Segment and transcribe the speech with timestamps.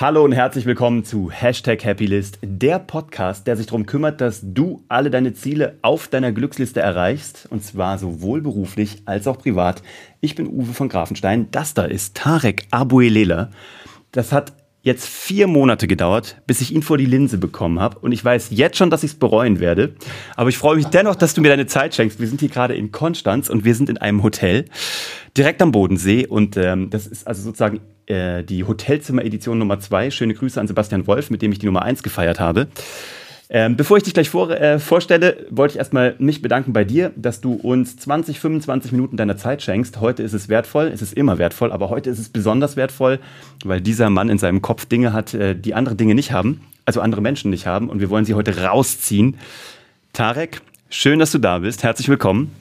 [0.00, 4.82] Hallo und herzlich willkommen zu Hashtag Happylist, der Podcast, der sich darum kümmert, dass du
[4.88, 7.46] alle deine Ziele auf deiner Glücksliste erreichst.
[7.50, 9.82] Und zwar sowohl beruflich als auch privat.
[10.22, 11.50] Ich bin Uwe von Grafenstein.
[11.50, 13.50] Das da ist Tarek Abuelela.
[14.10, 17.98] Das hat jetzt vier Monate gedauert, bis ich ihn vor die Linse bekommen habe.
[17.98, 19.94] Und ich weiß jetzt schon, dass ich es bereuen werde.
[20.36, 22.18] Aber ich freue mich dennoch, dass du mir deine Zeit schenkst.
[22.18, 24.64] Wir sind hier gerade in Konstanz und wir sind in einem Hotel
[25.36, 26.26] direkt am Bodensee.
[26.26, 30.10] Und ähm, das ist also sozusagen äh, die Hotelzimmer-Edition Nummer zwei.
[30.10, 32.68] Schöne Grüße an Sebastian Wolf, mit dem ich die Nummer eins gefeiert habe.
[33.52, 37.10] Ähm, bevor ich dich gleich vor, äh, vorstelle, wollte ich erstmal mich bedanken bei dir,
[37.16, 40.00] dass du uns 20, 25 Minuten deiner Zeit schenkst.
[40.00, 43.18] Heute ist es wertvoll, es ist immer wertvoll, aber heute ist es besonders wertvoll,
[43.64, 47.00] weil dieser Mann in seinem Kopf Dinge hat, äh, die andere Dinge nicht haben, also
[47.00, 49.36] andere Menschen nicht haben und wir wollen sie heute rausziehen.
[50.12, 51.82] Tarek, schön, dass du da bist.
[51.82, 52.52] Herzlich willkommen.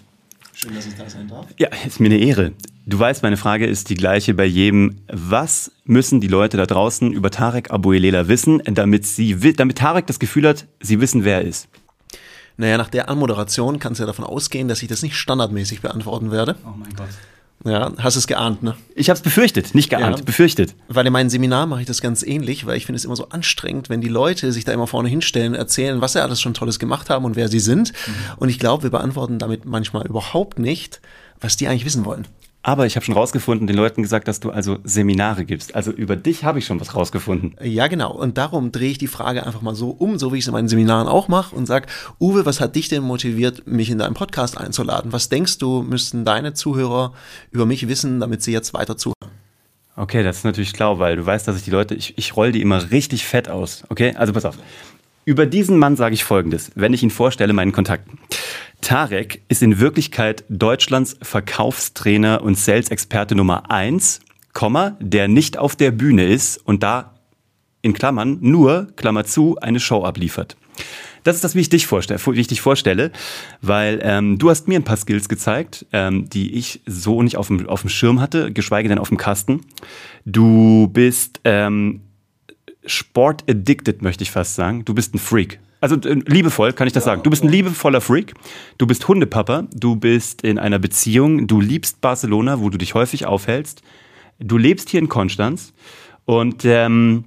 [0.55, 1.45] Schön, dass ich da sein darf.
[1.59, 2.53] Ja, ist mir eine Ehre.
[2.89, 4.95] Du weißt, meine Frage ist die gleiche bei jedem.
[5.13, 10.17] Was müssen die Leute da draußen über Tarek Abuelela wissen, damit, sie, damit Tarek das
[10.17, 11.67] Gefühl hat, sie wissen, wer er ist?
[12.57, 16.31] Naja, nach der Anmoderation kannst du ja davon ausgehen, dass ich das nicht standardmäßig beantworten
[16.31, 16.55] werde.
[16.65, 17.09] Oh mein Gott.
[17.63, 18.75] Ja, hast es geahnt, ne?
[18.95, 20.73] Ich habe es befürchtet, nicht geahnt, ja, befürchtet.
[20.87, 23.29] Weil in meinem Seminar mache ich das ganz ähnlich, weil ich finde es immer so
[23.29, 26.79] anstrengend, wenn die Leute sich da immer vorne hinstellen, erzählen, was sie alles schon Tolles
[26.79, 27.91] gemacht haben und wer sie sind.
[27.91, 28.13] Mhm.
[28.37, 31.01] Und ich glaube, wir beantworten damit manchmal überhaupt nicht,
[31.39, 32.25] was die eigentlich wissen wollen.
[32.61, 35.75] Aber ich habe schon rausgefunden, den Leuten gesagt, dass du also Seminare gibst.
[35.75, 37.55] Also über dich habe ich schon was rausgefunden.
[37.63, 38.11] Ja, genau.
[38.11, 40.53] Und darum drehe ich die Frage einfach mal so um, so wie ich es in
[40.53, 41.87] meinen Seminaren auch mache und sage,
[42.19, 45.13] Uwe, was hat dich denn motiviert, mich in deinen Podcast einzuladen?
[45.13, 47.13] Was denkst du, müssten deine Zuhörer
[47.51, 49.15] über mich wissen, damit sie jetzt weiter zuhören?
[49.95, 52.51] Okay, das ist natürlich schlau, weil du weißt, dass ich die Leute, ich, ich roll
[52.51, 53.83] die immer richtig fett aus.
[53.89, 54.57] Okay, also pass auf.
[55.29, 58.17] Über diesen Mann sage ich Folgendes, wenn ich ihn vorstelle, meinen Kontakten.
[58.81, 64.21] Tarek ist in Wirklichkeit Deutschlands Verkaufstrainer und Sales-Experte Nummer eins,
[64.99, 67.13] der nicht auf der Bühne ist und da
[67.83, 70.57] in Klammern nur, Klammer zu, eine Show abliefert.
[71.23, 73.11] Das ist das, wie ich dich vorstelle, wie ich dich vorstelle
[73.61, 77.49] weil ähm, du hast mir ein paar Skills gezeigt, ähm, die ich so nicht auf
[77.49, 79.61] dem, auf dem Schirm hatte, geschweige denn auf dem Kasten.
[80.25, 82.01] Du bist ähm,
[82.85, 84.85] sport-addicted, möchte ich fast sagen.
[84.85, 85.59] Du bist ein Freak.
[85.81, 87.23] Also äh, liebevoll kann ich das ja, sagen.
[87.23, 88.33] Du bist ein liebevoller Freak.
[88.77, 89.67] Du bist Hundepapa.
[89.73, 91.47] Du bist in einer Beziehung.
[91.47, 93.81] Du liebst Barcelona, wo du dich häufig aufhältst.
[94.39, 95.73] Du lebst hier in Konstanz
[96.25, 97.25] und ähm,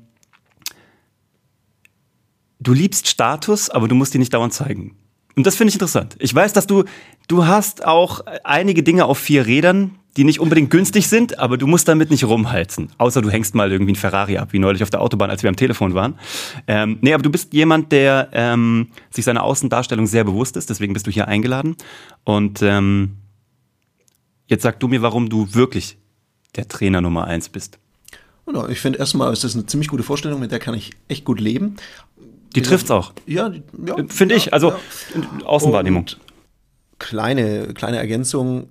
[2.58, 4.96] du liebst Status, aber du musst ihn nicht dauernd zeigen.
[5.36, 6.16] Und das finde ich interessant.
[6.20, 6.84] Ich weiß, dass du,
[7.28, 11.66] du hast auch einige Dinge auf vier Rädern, die nicht unbedingt günstig sind, aber du
[11.66, 12.90] musst damit nicht rumheizen.
[12.98, 15.48] Außer du hängst mal irgendwie ein Ferrari ab, wie neulich auf der Autobahn, als wir
[15.48, 16.18] am Telefon waren.
[16.66, 20.92] Ähm, nee, aber du bist jemand, der ähm, sich seiner Außendarstellung sehr bewusst ist, deswegen
[20.92, 21.76] bist du hier eingeladen.
[22.24, 23.16] Und ähm,
[24.46, 25.96] jetzt sag du mir, warum du wirklich
[26.56, 27.78] der Trainer Nummer eins bist.
[28.68, 31.40] Ich finde erstmal, ist das eine ziemlich gute Vorstellung, mit der kann ich echt gut
[31.40, 31.76] leben.
[32.54, 33.12] Die trifft's auch.
[33.24, 33.50] Ja,
[33.86, 34.52] ja finde ja, ich.
[34.52, 34.74] Also.
[35.44, 36.02] Außenwahrnehmung.
[36.02, 36.20] Und
[36.98, 38.68] kleine, kleine Ergänzung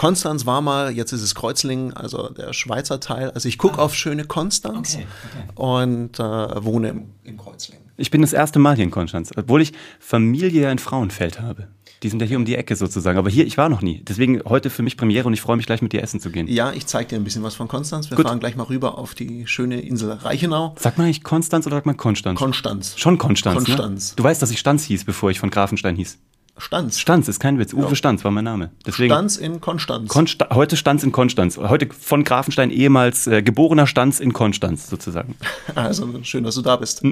[0.00, 3.32] Konstanz war mal, jetzt ist es Kreuzlingen, also der Schweizer Teil.
[3.32, 3.82] Also ich gucke ah.
[3.82, 5.60] auf schöne Konstanz okay, okay.
[5.62, 7.84] und äh, wohne im, in Kreuzlingen.
[7.98, 11.68] Ich bin das erste Mal hier in Konstanz, obwohl ich Familie in Frauenfeld habe.
[12.02, 13.18] Die sind ja hier um die Ecke sozusagen.
[13.18, 14.02] Aber hier, ich war noch nie.
[14.02, 16.48] Deswegen heute für mich Premiere und ich freue mich gleich mit dir essen zu gehen.
[16.48, 18.08] Ja, ich zeige dir ein bisschen was von Konstanz.
[18.08, 18.26] Wir Gut.
[18.26, 20.74] fahren gleich mal rüber auf die schöne Insel Reichenau.
[20.78, 22.38] Sagt man eigentlich Konstanz oder sagt man Konstanz?
[22.38, 22.94] Konstanz.
[22.96, 23.68] Schon Konstanz.
[23.68, 23.76] Ne?
[23.76, 24.12] Konstanz.
[24.12, 24.16] Ne?
[24.16, 26.16] Du weißt, dass ich Stanz hieß, bevor ich von Grafenstein hieß.
[26.60, 26.98] Stanz.
[26.98, 27.72] Stanz ist kein Witz.
[27.72, 27.94] Uwe ja.
[27.94, 28.70] Stanz war mein Name.
[28.86, 30.08] Deswegen Stanz in Konstanz.
[30.08, 31.56] Konsta heute Stanz in Konstanz.
[31.56, 35.36] Heute von Grafenstein ehemals äh, geborener Stanz in Konstanz sozusagen.
[35.74, 37.02] Also schön, dass du da bist.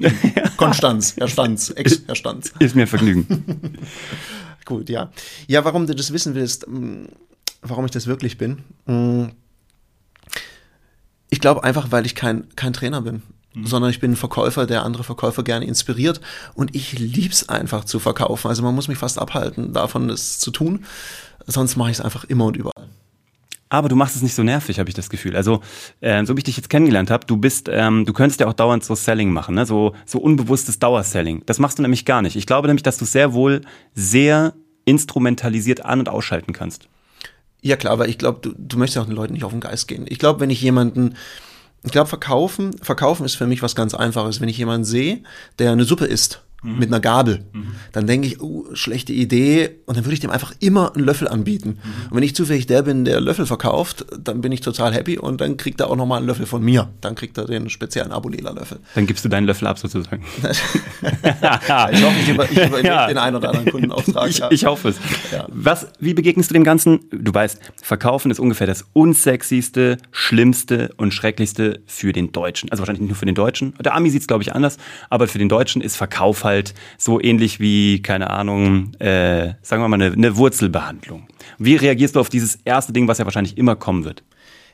[0.56, 2.52] Konstanz, Herr Stanz, Ex-Herr Stanz.
[2.58, 3.78] Ist mir Vergnügen.
[4.64, 5.10] Gut, ja.
[5.46, 7.06] Ja, warum du das wissen willst, mm,
[7.62, 8.64] warum ich das wirklich bin.
[8.86, 9.26] Mm,
[11.30, 13.22] ich glaube einfach, weil ich kein, kein Trainer bin.
[13.54, 13.66] Mhm.
[13.66, 16.20] sondern ich bin ein Verkäufer, der andere Verkäufer gerne inspiriert
[16.54, 18.48] und ich lieb's einfach zu verkaufen.
[18.48, 20.84] Also man muss mich fast abhalten, davon es zu tun,
[21.46, 22.88] sonst mache ich es einfach immer und überall.
[23.70, 25.36] Aber du machst es nicht so nervig, habe ich das Gefühl.
[25.36, 25.60] Also,
[26.00, 28.54] äh, so wie ich dich jetzt kennengelernt habe, du bist, ähm, du könntest ja auch
[28.54, 29.66] dauernd so Selling machen, ne?
[29.66, 31.42] so, so unbewusstes Dauerselling.
[31.44, 32.36] Das machst du nämlich gar nicht.
[32.36, 33.60] Ich glaube nämlich, dass du sehr wohl
[33.94, 34.54] sehr
[34.86, 36.88] instrumentalisiert an- und ausschalten kannst.
[37.60, 39.86] Ja klar, weil ich glaube, du, du möchtest auch den Leuten nicht auf den Geist
[39.86, 40.06] gehen.
[40.08, 41.14] Ich glaube, wenn ich jemanden
[41.84, 44.40] ich glaube, verkaufen, verkaufen ist für mich was ganz Einfaches.
[44.40, 45.22] Wenn ich jemanden sehe,
[45.58, 46.78] der eine Suppe isst mhm.
[46.78, 47.68] mit einer Gabel, mhm.
[47.92, 51.28] dann denke ich, uh, schlechte Idee und dann würde ich dem einfach immer einen Löffel
[51.28, 51.78] anbieten.
[51.82, 52.10] Mhm.
[52.10, 55.40] Und wenn ich zufällig der bin, der Löffel verkauft, dann bin ich total happy und
[55.40, 56.88] dann kriegt er auch nochmal einen Löffel von mir.
[57.00, 58.78] Dann kriegt er den speziellen Abulela-Löffel.
[58.94, 60.24] Dann gibst du deinen Löffel ab sozusagen.
[60.42, 63.06] ich hoffe, ich, über, ich übernehme ja.
[63.06, 64.28] den einen oder anderen Kundenauftrag.
[64.28, 64.50] Ich, ja.
[64.50, 64.96] ich hoffe es.
[65.32, 65.46] Ja.
[65.48, 67.00] Was, wie begegnest du dem Ganzen?
[67.10, 72.70] Du weißt, Verkaufen ist ungefähr das unsexyste, schlimmste und schrecklichste für den Deutschen.
[72.70, 73.74] Also wahrscheinlich nicht nur für den Deutschen.
[73.80, 74.78] Der Ami sieht es, glaube ich, anders,
[75.10, 79.88] aber für den Deutschen ist Verkauf halt so ähnlich wie, keine Ahnung, äh, sagen wir
[79.88, 81.26] mal, eine, eine Wurzelbehandlung.
[81.58, 84.22] Wie reagierst du auf dieses erste Ding, was ja wahrscheinlich immer kommen wird?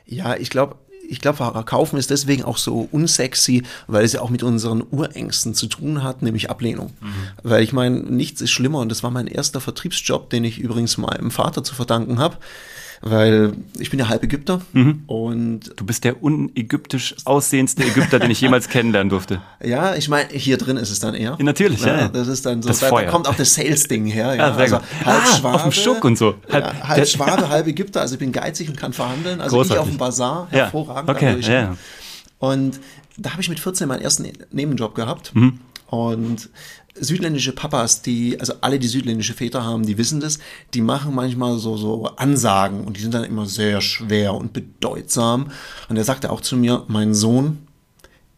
[0.05, 0.75] Ja, ich glaube,
[1.07, 5.53] ich glaube, Verkaufen ist deswegen auch so unsexy, weil es ja auch mit unseren Urängsten
[5.53, 6.93] zu tun hat, nämlich Ablehnung.
[6.99, 7.13] Mhm.
[7.43, 10.97] Weil ich meine, nichts ist schlimmer und das war mein erster Vertriebsjob, den ich übrigens
[10.97, 12.37] meinem Vater zu verdanken habe
[13.01, 15.03] weil ich bin ja halb Ägypter mhm.
[15.07, 19.41] und du bist der unägyptisch aussehendste Ägypter, den ich jemals kennenlernen durfte.
[19.63, 21.35] Ja, ich meine, hier drin ist es dann eher.
[21.39, 22.01] Ja, natürlich, ja.
[22.01, 22.07] ja.
[22.07, 24.35] Das ist dann so, das da, da kommt auch das Sales-Ding her.
[24.35, 26.35] Ja, also halb ah, Schwabe, auf dem Schuck und so.
[26.51, 28.01] Halb, ja, halb Schwabe, halb Ägypter.
[28.01, 29.41] Also ich bin geizig und kann verhandeln.
[29.41, 29.75] Also Großartig.
[29.75, 31.09] ich auf dem Bazar hervorragend.
[31.09, 31.75] Okay, ja.
[32.37, 32.79] Und
[33.17, 35.33] da habe ich mit 14 meinen ersten Nebenjob gehabt.
[35.33, 35.59] Mhm.
[35.95, 36.49] Und
[36.99, 40.39] südländische Papas, die, also alle, die südländische Väter haben, die wissen das,
[40.73, 45.51] die machen manchmal so, so Ansagen und die sind dann immer sehr schwer und bedeutsam.
[45.89, 47.67] Und er sagte auch zu mir, mein Sohn,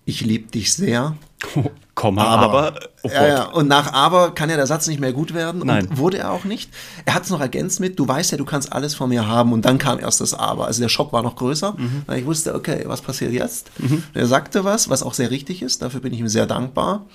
[0.05, 1.15] ich liebe dich sehr.
[1.93, 2.67] Komma, aber.
[2.67, 5.63] aber oh ja, ja, und nach aber kann ja der Satz nicht mehr gut werden.
[5.65, 5.87] Nein.
[5.87, 6.69] Und wurde er auch nicht.
[7.05, 9.51] Er hat es noch ergänzt mit, du weißt ja, du kannst alles von mir haben.
[9.51, 10.67] Und dann kam erst das Aber.
[10.67, 11.73] Also der Schock war noch größer.
[11.75, 12.03] Mhm.
[12.05, 13.71] Weil ich wusste, okay, was passiert jetzt?
[13.79, 14.03] Mhm.
[14.13, 15.81] Er sagte was, was auch sehr richtig ist.
[15.81, 17.05] Dafür bin ich ihm sehr dankbar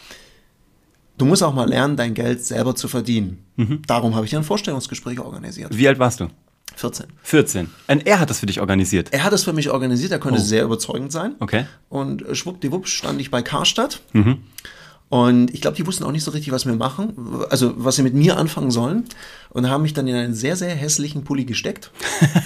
[1.19, 3.45] du musst auch mal lernen, dein Geld selber zu verdienen.
[3.57, 3.83] Mhm.
[3.87, 5.77] Darum habe ich ein Vorstellungsgespräch organisiert.
[5.77, 6.29] Wie alt warst du?
[6.77, 7.07] 14.
[7.23, 7.71] 14.
[7.89, 9.13] Und er hat das für dich organisiert?
[9.13, 10.43] Er hat das für mich organisiert, er konnte oh.
[10.43, 11.35] sehr überzeugend sein.
[11.39, 11.67] Okay.
[11.89, 14.01] Und schwuppdiwupp stand ich bei Karstadt.
[14.13, 14.39] Mhm.
[15.13, 18.03] Und ich glaube, die wussten auch nicht so richtig, was wir machen, also was sie
[18.03, 19.05] mit mir anfangen sollen.
[19.51, 21.91] Und haben mich dann in einen sehr, sehr hässlichen Pulli gesteckt,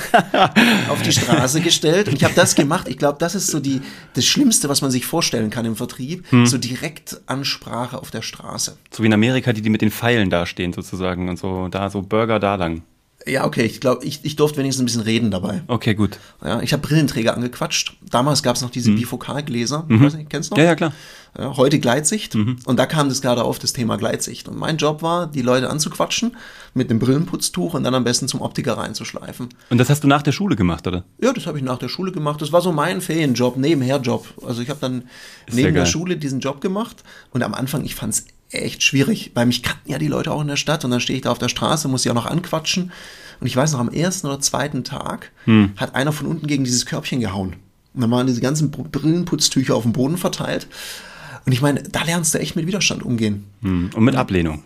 [0.89, 2.09] auf die Straße gestellt.
[2.09, 2.89] Und ich habe das gemacht.
[2.89, 3.83] Ich glaube, das ist so die,
[4.15, 6.25] das Schlimmste, was man sich vorstellen kann im Vertrieb.
[6.33, 6.45] Hm.
[6.45, 8.77] So direkt Ansprache auf der Straße.
[8.91, 12.03] So wie in Amerika, die, die mit den Pfeilen dastehen sozusagen und so, da so
[12.03, 12.83] Burger da lang.
[13.28, 15.62] Ja, okay, ich glaube, ich, ich durfte wenigstens ein bisschen reden dabei.
[15.67, 16.19] Okay, gut.
[16.44, 17.96] Ja, ich habe Brillenträger angequatscht.
[18.08, 18.96] Damals gab es noch diese mhm.
[18.96, 19.84] Bifokalgläser.
[19.88, 20.05] Mhm.
[20.05, 20.58] Weiß nicht, kennst du noch?
[20.58, 20.93] Ja, ja, klar.
[21.37, 22.34] Ja, heute Gleitsicht.
[22.34, 22.58] Mhm.
[22.67, 24.49] Und da kam das gerade auf, das Thema Gleitsicht.
[24.49, 26.37] Und mein Job war, die Leute anzuquatschen
[26.73, 29.49] mit einem Brillenputztuch und dann am besten zum Optiker reinzuschleifen.
[29.70, 31.05] Und das hast du nach der Schule gemacht, oder?
[31.20, 32.40] Ja, das habe ich nach der Schule gemacht.
[32.40, 34.26] Das war so mein Ferienjob, Nebenherjob.
[34.46, 35.02] Also ich habe dann
[35.46, 37.02] Ist neben der Schule diesen Job gemacht.
[37.32, 40.41] Und am Anfang, ich fand es echt schwierig, weil mich kannten ja die Leute auch
[40.41, 42.27] in der Stadt und dann stehe ich da auf der Straße, muss sie auch noch
[42.27, 42.93] anquatschen.
[43.41, 45.73] Und ich weiß noch, am ersten oder zweiten Tag hm.
[45.77, 47.57] hat einer von unten gegen dieses Körbchen gehauen.
[47.95, 50.69] Und dann waren diese ganzen Brillenputztücher auf dem Boden verteilt.
[51.45, 53.45] Und ich meine, da lernst du echt mit Widerstand umgehen.
[53.63, 53.91] Hm.
[53.95, 54.63] Und mit Ablehnung.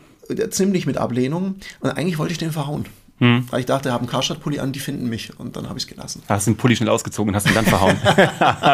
[0.51, 1.57] Ziemlich mit Ablehnung.
[1.81, 2.87] Und eigentlich wollte ich den verhauen.
[3.19, 3.45] Hm.
[3.51, 5.39] Weil ich dachte, einen Karstadt-Pulli an, die finden mich.
[5.39, 6.23] Und dann habe ich es gelassen.
[6.29, 7.97] Hast den Pulli schnell ausgezogen und hast ihn dann verhauen.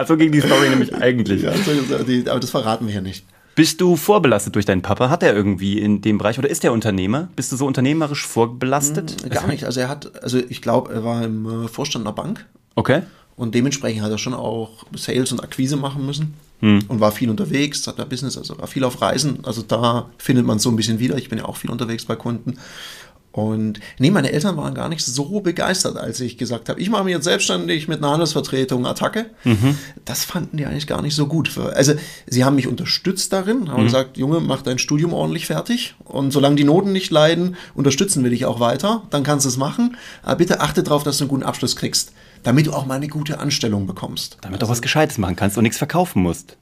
[0.07, 1.43] so ging die Story nämlich eigentlich.
[1.43, 1.53] Ja,
[2.31, 3.25] aber das verraten wir hier nicht.
[3.57, 5.09] Bist du vorbelastet durch deinen Papa?
[5.09, 7.31] Hat er irgendwie in dem Bereich oder ist er Unternehmer?
[7.37, 9.23] Bist du so unternehmerisch vorbelastet?
[9.23, 9.65] Hm, gar nicht.
[9.65, 12.45] Also er hat, also ich glaube, er war im äh, Vorstand einer Bank.
[12.75, 13.03] Okay.
[13.35, 16.35] Und dementsprechend hat er schon auch Sales und Akquise machen müssen.
[16.61, 16.85] Hm.
[16.89, 19.39] Und war viel unterwegs, hat da Business, also war viel auf Reisen.
[19.45, 21.17] Also da findet man so ein bisschen wieder.
[21.17, 22.59] Ich bin ja auch viel unterwegs bei Kunden.
[23.37, 27.05] Und nee, meine Eltern waren gar nicht so begeistert, als ich gesagt habe, ich mache
[27.05, 29.27] mich jetzt selbstständig mit einer Handelsvertretung, Attacke.
[29.45, 29.77] Mhm.
[30.07, 31.51] Das fanden die eigentlich gar nicht so gut.
[31.59, 31.93] Also
[32.27, 33.87] sie haben mich unterstützt darin, haben mhm.
[33.87, 35.97] gesagt, Junge, mach dein Studium ordentlich fertig.
[36.05, 39.03] Und solange die Noten nicht leiden, unterstützen wir dich auch weiter.
[39.11, 39.99] Dann kannst du es machen.
[40.23, 42.13] Aber bitte achte darauf, dass du einen guten Abschluss kriegst,
[42.43, 44.39] damit du auch mal eine gute Anstellung bekommst.
[44.41, 46.57] Damit du auch was Gescheites machen kannst und nichts verkaufen musst.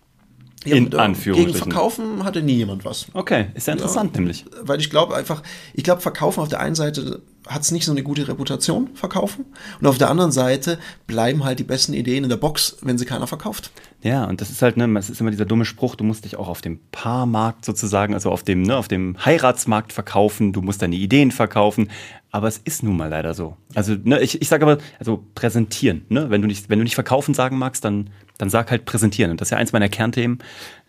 [0.64, 1.52] Ja, in Anführungsstrichen.
[1.52, 3.06] Gegen Verkaufen hatte nie jemand was.
[3.12, 4.44] Okay, ist ja interessant ja, nämlich.
[4.62, 5.42] Weil ich glaube einfach,
[5.74, 9.44] ich glaube, Verkaufen auf der einen Seite hat es nicht so eine gute Reputation, Verkaufen.
[9.80, 13.04] Und auf der anderen Seite bleiben halt die besten Ideen in der Box, wenn sie
[13.04, 13.70] keiner verkauft.
[14.04, 16.36] Ja, und das ist halt, ne, es ist immer dieser dumme Spruch, du musst dich
[16.36, 20.82] auch auf dem Paarmarkt sozusagen, also auf dem, ne, auf dem Heiratsmarkt verkaufen, du musst
[20.82, 21.90] deine Ideen verkaufen.
[22.30, 23.56] Aber es ist nun mal leider so.
[23.74, 26.30] Also, ne, ich, ich sage aber, also präsentieren, ne?
[26.30, 29.30] Wenn du nicht, wenn du nicht verkaufen sagen magst, dann dann sag halt präsentieren.
[29.30, 30.38] Und das ist ja eins meiner Kernthemen,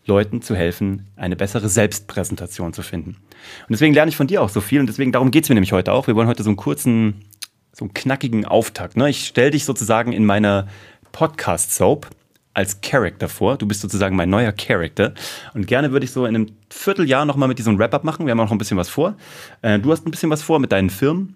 [0.06, 3.12] Leuten zu helfen, eine bessere Selbstpräsentation zu finden.
[3.12, 5.56] Und deswegen lerne ich von dir auch so viel und deswegen darum geht es mir
[5.56, 6.08] nämlich heute auch.
[6.08, 7.26] Wir wollen heute so einen kurzen,
[7.72, 8.98] so einen knackigen Auftakt.
[8.98, 9.10] Ne?
[9.10, 10.68] Ich stelle dich sozusagen in meiner
[11.12, 12.08] Podcast-Soap
[12.56, 13.58] als Character vor.
[13.58, 15.14] Du bist sozusagen mein neuer Character.
[15.54, 18.26] Und gerne würde ich so in einem Vierteljahr nochmal mit diesem Wrap-up machen.
[18.26, 19.16] Wir haben auch noch ein bisschen was vor.
[19.62, 21.36] Äh, du hast ein bisschen was vor mit deinen Firmen.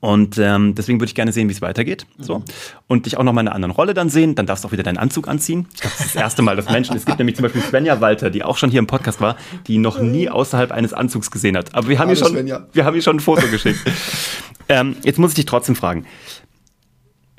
[0.00, 2.06] Und ähm, deswegen würde ich gerne sehen, wie es weitergeht.
[2.18, 2.42] So.
[2.88, 4.34] Und dich auch noch mal in einer anderen Rolle dann sehen.
[4.34, 5.68] Dann darfst du auch wieder deinen Anzug anziehen.
[5.74, 8.00] Ich glaube, das ist das erste Mal, dass Menschen, es gibt nämlich zum Beispiel Svenja
[8.00, 9.36] Walter, die auch schon hier im Podcast war,
[9.68, 11.74] die noch nie außerhalb eines Anzugs gesehen hat.
[11.74, 12.66] Aber wir haben, Hallo, ihr, schon, Svenja.
[12.72, 13.78] wir haben ihr schon ein Foto geschickt.
[14.68, 16.04] ähm, jetzt muss ich dich trotzdem fragen.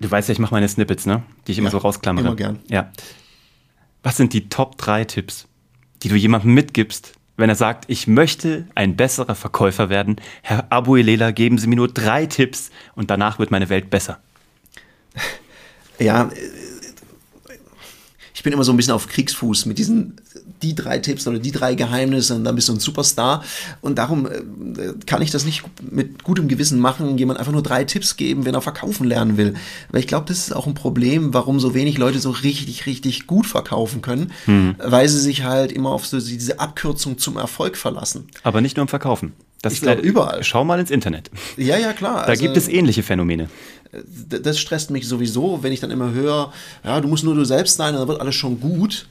[0.03, 1.23] Du weißt ja, ich mache meine Snippets, ne?
[1.47, 2.27] Die ich immer Ja, so rausklammere.
[2.27, 2.59] immer gern.
[2.69, 2.91] Ja.
[4.03, 5.47] Was sind die Top 3 Tipps,
[6.03, 10.17] die du jemandem mitgibst, wenn er sagt, ich möchte ein besserer Verkäufer werden?
[10.41, 14.19] Herr Abuelela, geben Sie mir nur drei Tipps und danach wird meine Welt besser.
[15.99, 16.29] Ja,
[18.43, 20.17] ich bin immer so ein bisschen auf Kriegsfuß mit diesen
[20.61, 23.41] die drei Tipps oder die drei Geheimnisse und dann bist du ein Superstar.
[23.79, 27.85] Und darum äh, kann ich das nicht mit gutem Gewissen machen, jemand einfach nur drei
[27.85, 29.53] Tipps geben, wenn er verkaufen lernen will.
[29.91, 33.27] Weil ich glaube, das ist auch ein Problem, warum so wenig Leute so richtig, richtig
[33.27, 34.33] gut verkaufen können,
[34.77, 38.27] weil sie sich halt immer auf so diese Abkürzung zum Erfolg verlassen.
[38.43, 39.31] Aber nicht nur im Verkaufen.
[39.63, 40.43] Das Ich glaube, äh, überall.
[40.43, 41.31] Schau mal ins Internet.
[41.57, 42.17] Ja, ja, klar.
[42.17, 43.49] Da Also- gibt es ähnliche Phänomene.
[43.93, 46.51] D- das stresst mich sowieso, wenn ich dann immer höre,
[46.83, 49.07] ja, du musst nur du selbst sein dann wird alles schon gut.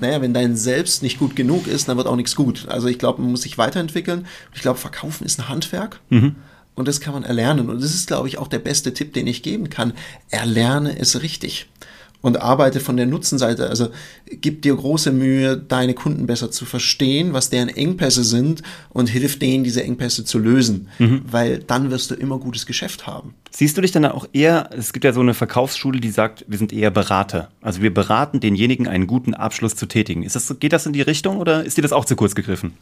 [0.00, 2.66] Naja, wenn dein Selbst nicht gut genug ist, dann wird auch nichts gut.
[2.68, 4.26] Also ich glaube, man muss sich weiterentwickeln.
[4.54, 6.00] Ich glaube, Verkaufen ist ein Handwerk.
[6.10, 7.70] Und das kann man erlernen.
[7.70, 9.92] Und das ist, glaube ich, auch der beste Tipp, den ich geben kann.
[10.30, 11.66] Erlerne es richtig.
[12.24, 13.68] Und arbeite von der Nutzenseite.
[13.68, 13.88] Also
[14.30, 19.38] gib dir große Mühe, deine Kunden besser zu verstehen, was deren Engpässe sind und hilf
[19.38, 20.88] denen, diese Engpässe zu lösen.
[21.30, 23.34] Weil dann wirst du immer gutes Geschäft haben.
[23.50, 26.56] Siehst du dich dann auch eher, es gibt ja so eine Verkaufsschule, die sagt, wir
[26.56, 27.50] sind eher Berater.
[27.60, 30.22] Also wir beraten denjenigen, einen guten Abschluss zu tätigen.
[30.22, 32.72] Ist das, geht das in die Richtung oder ist dir das auch zu kurz gegriffen?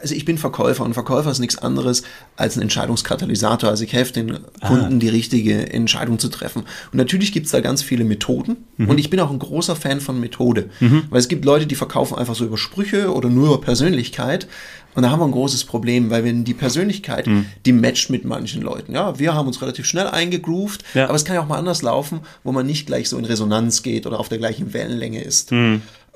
[0.00, 2.02] Also ich bin Verkäufer und Verkäufer ist nichts anderes
[2.36, 3.70] als ein Entscheidungskatalysator.
[3.70, 6.60] Also ich helfe den Kunden, die richtige Entscheidung zu treffen.
[6.92, 10.00] Und natürlich gibt es da ganz viele Methoden und ich bin auch ein großer Fan
[10.00, 10.70] von Methode.
[11.10, 14.46] Weil es gibt Leute, die verkaufen einfach so über Sprüche oder nur über Persönlichkeit.
[14.94, 17.28] Und da haben wir ein großes Problem, weil wenn die Persönlichkeit,
[17.66, 18.94] die matcht mit manchen Leuten.
[18.94, 21.04] Ja, wir haben uns relativ schnell eingegroovt, Ja.
[21.04, 23.82] aber es kann ja auch mal anders laufen, wo man nicht gleich so in Resonanz
[23.82, 25.52] geht oder auf der gleichen Wellenlänge ist.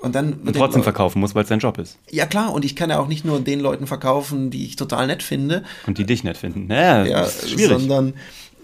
[0.00, 1.98] Und dann Und trotzdem verkaufen muss, weil es sein Job ist.
[2.10, 5.06] ja klar, und ich kann ja auch nicht nur den Leuten verkaufen, die ich total
[5.06, 6.66] nett finde, Und die dich nicht finden.
[6.68, 7.78] Naja, ja, das ist schwierig.
[7.78, 8.14] sondern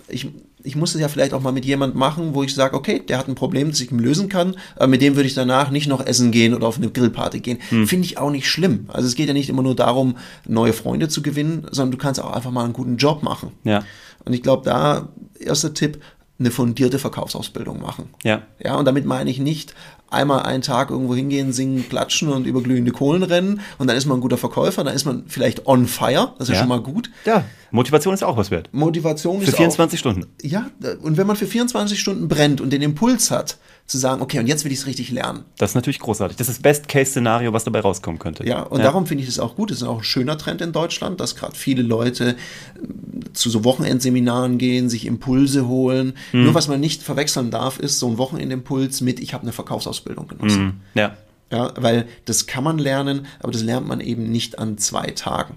[0.09, 0.29] ich,
[0.63, 3.19] ich muss es ja vielleicht auch mal mit jemandem machen, wo ich sage, okay, der
[3.19, 5.89] hat ein Problem, das ich ihm lösen kann, aber mit dem würde ich danach nicht
[5.89, 7.59] noch essen gehen oder auf eine Grillparty gehen.
[7.69, 7.87] Hm.
[7.87, 8.87] Finde ich auch nicht schlimm.
[8.89, 10.17] Also es geht ja nicht immer nur darum,
[10.47, 13.53] neue Freunde zu gewinnen, sondern du kannst auch einfach mal einen guten Job machen.
[13.65, 13.85] Ja.
[14.25, 16.01] Und ich glaube, da, erster Tipp,
[16.39, 18.11] eine fundierte Verkaufsausbildung machen.
[18.23, 18.43] Ja.
[18.63, 19.75] Ja, und damit meine ich nicht
[20.11, 24.07] einmal einen Tag irgendwo hingehen, singen, klatschen und über glühende Kohlen rennen und dann ist
[24.07, 26.61] man ein guter Verkäufer, dann ist man vielleicht on fire, das ist Ja.
[26.61, 27.11] schon mal gut.
[27.25, 28.69] Ja, Motivation ist auch was wert.
[28.73, 30.23] Motivation Für ist 24 Stunden.
[30.25, 30.67] auch, ja,
[31.03, 34.47] und wenn man für 24 Stunden brennt und den Impuls hat, zu sagen, okay, und
[34.47, 35.45] jetzt will ich es richtig lernen.
[35.59, 36.37] Das ist natürlich großartig.
[36.37, 38.47] Das ist das Best-Case-Szenario, was dabei rauskommen könnte.
[38.47, 39.71] Ja, und darum finde ich es auch gut.
[39.71, 43.65] Es ist auch ein schöner Trend in Deutschland, dass gerade viele Leute äh, zu so
[43.65, 46.15] Wochenendseminaren gehen, sich Impulse holen.
[46.33, 46.45] Hm.
[46.45, 50.27] Nur was man nicht verwechseln darf, ist so ein Wochenendimpuls mit, ich habe eine Verkaufsausbildung
[50.29, 50.81] genossen.
[50.95, 51.17] Ja.
[51.53, 55.55] Ja, weil das kann man lernen, aber das lernt man eben nicht an zwei Tagen.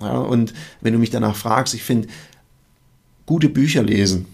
[0.00, 2.08] Ja, und wenn du mich danach fragst, ich finde,
[3.26, 4.24] gute Bücher lesen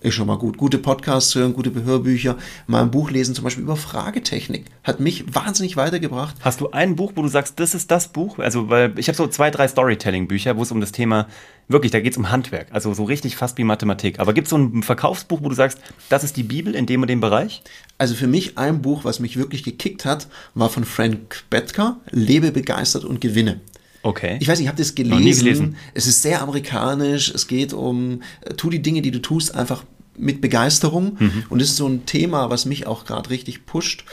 [0.00, 0.56] ist schon mal gut.
[0.56, 2.36] Gute Podcasts hören, gute Hörbücher,
[2.66, 6.36] mal ein Buch lesen, zum Beispiel über Fragetechnik, hat mich wahnsinnig weitergebracht.
[6.40, 8.38] Hast du ein Buch, wo du sagst, das ist das Buch?
[8.38, 11.26] Also, weil ich habe so zwei, drei Storytelling-Bücher, wo es um das Thema,
[11.68, 14.20] wirklich, da geht es um Handwerk, also so richtig fast wie Mathematik.
[14.20, 17.02] Aber gibt es so ein Verkaufsbuch, wo du sagst, das ist die Bibel in dem
[17.02, 17.62] und dem Bereich?
[17.98, 22.52] Also für mich ein Buch, was mich wirklich gekickt hat, war von Frank Bettker, Lebe
[22.52, 23.60] begeistert und gewinne.
[24.02, 24.38] Okay.
[24.40, 25.44] Ich weiß nicht, ich habe das gelesen.
[25.44, 25.76] gelesen.
[25.94, 27.30] Es ist sehr amerikanisch.
[27.30, 29.84] Es geht um, äh, tu die Dinge, die du tust, einfach
[30.16, 31.16] mit Begeisterung.
[31.18, 31.44] Mhm.
[31.48, 34.04] Und das ist so ein Thema, was mich auch gerade richtig pusht.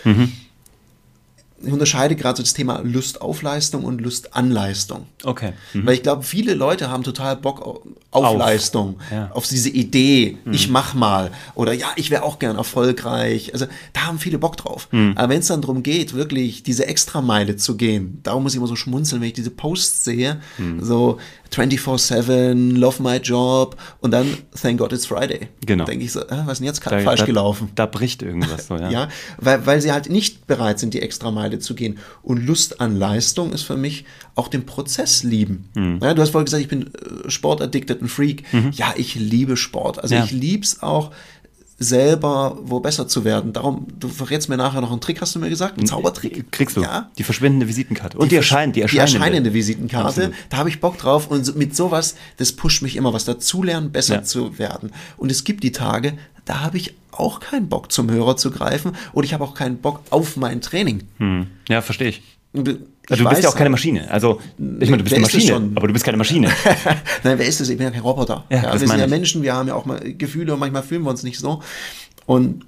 [1.63, 5.07] Ich unterscheide gerade so das Thema Lust auf Leistung und Lust an Leistung.
[5.23, 5.53] okay.
[5.73, 7.81] Weil ich glaube, viele Leute haben total Bock au-
[8.11, 8.37] auf, Auf.
[8.37, 9.31] Leistung, Ja.
[9.33, 13.53] auf diese Idee, ich mach mal oder ja, ich wäre auch gern erfolgreich.
[13.53, 14.87] Also da haben viele Bock drauf.
[15.15, 18.67] Aber wenn es dann darum geht, wirklich diese Extrameile zu gehen, darum muss ich immer
[18.67, 20.41] so schmunzeln, wenn ich diese Posts sehe,
[20.81, 21.17] so
[21.55, 25.47] 24-7, love my job und dann thank God it's Friday.
[25.65, 25.85] Genau.
[25.85, 27.69] Denke ich so, äh, was ist denn jetzt Da- falsch da, gelaufen?
[27.75, 28.89] Da bricht irgendwas so, ja.
[28.95, 31.97] Ja, weil, weil sie halt nicht bereit sind, die Extrameile zu gehen.
[32.21, 35.69] Und Lust an Leistung ist für mich auch den Prozess lieben.
[35.75, 35.99] Hm.
[36.01, 38.43] Ja, du hast vorhin gesagt, ich bin äh, sportaddicted und Freak.
[38.73, 39.99] Ja, ich liebe Sport.
[40.01, 40.19] Also Mhm.
[40.19, 40.25] Ja.
[40.25, 41.11] ich lieb's auch
[41.77, 43.51] selber wo besser zu werden.
[43.53, 45.77] Darum, du verrätst mir nachher noch einen Trick, hast du mir gesagt?
[45.77, 46.51] Einen Zaubertrick?
[46.51, 46.81] Kriegst du.
[46.81, 47.09] Ja.
[47.17, 48.17] Die verschwindende Visitenkarte.
[48.17, 49.17] Und die, erscheinen, die Die erscheinende.
[49.17, 50.33] erscheinende Visitenkarte, Absolut.
[50.49, 54.15] da habe ich Bock drauf und mit sowas, das pusht mich immer, was dazulernen, besser
[54.15, 54.23] Ja.
[54.23, 54.91] zu werden.
[55.17, 56.13] Und es gibt die Tage,
[56.45, 59.77] da habe ich auch keinen Bock zum Hörer zu greifen oder ich habe auch keinen
[59.77, 61.03] Bock auf mein Training.
[61.17, 61.47] Hm.
[61.67, 62.21] Ja, verstehe ich.
[63.09, 64.09] Also du bist ja auch keine Maschine.
[64.09, 66.49] Also, ich meine, du bist eine Maschine, aber du bist keine Maschine.
[67.23, 67.69] Nein, wer ist das?
[67.69, 68.45] Ich bin ja kein Roboter.
[68.49, 69.07] Ja, Ja, wir sind ja.
[69.07, 71.61] Menschen, wir haben ja auch mal Gefühle und manchmal fühlen wir uns nicht so.
[72.25, 72.65] Und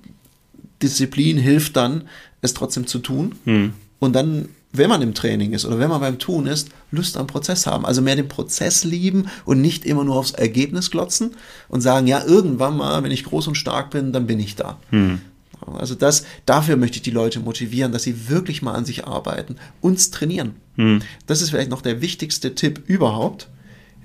[0.82, 2.04] Disziplin hilft dann,
[2.42, 3.36] es trotzdem zu tun.
[3.46, 3.74] Hm.
[4.00, 7.26] Und dann, wenn man im Training ist oder wenn man beim Tun ist, Lust am
[7.26, 7.86] Prozess haben.
[7.86, 11.36] Also mehr den Prozess lieben und nicht immer nur aufs Ergebnis glotzen
[11.68, 14.78] und sagen, ja, irgendwann mal, wenn ich groß und stark bin, dann bin ich da.
[14.92, 15.20] Hm.
[15.66, 19.58] Also das, dafür möchte ich die Leute motivieren, dass sie wirklich mal an sich arbeiten,
[19.82, 20.56] uns trainieren.
[20.76, 21.02] Hm.
[21.26, 23.50] Das ist vielleicht noch der wichtigste Tipp überhaupt.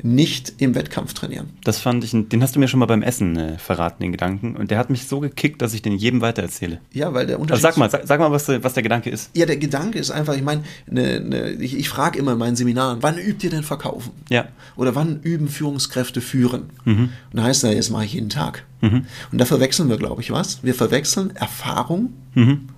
[0.05, 1.51] Nicht im Wettkampf trainieren.
[1.63, 4.57] Das fand ich, den hast du mir schon mal beim Essen äh, verraten, den Gedanken.
[4.57, 6.81] Und der hat mich so gekickt, dass ich den jedem weitererzähle.
[6.93, 7.63] Ja, weil der Also Unterschied.
[7.63, 9.31] sag mal, sag, sag mal, was, der- was der Gedanke ist.
[9.37, 12.57] Ja, der Gedanke ist einfach, ich meine, ne, ne, ich, ich frage immer in meinen
[12.57, 14.11] Seminaren, wann übt ihr denn Verkaufen?
[14.29, 14.49] Ja.
[14.75, 16.71] Oder wann üben Führungskräfte führen?
[16.85, 17.05] Mhm.
[17.05, 18.65] Und da heißt es, das mache ich jeden Tag.
[18.81, 20.65] Und da verwechseln wir, glaube ich, was?
[20.65, 22.69] Wir verwechseln Erfahrung Mhm.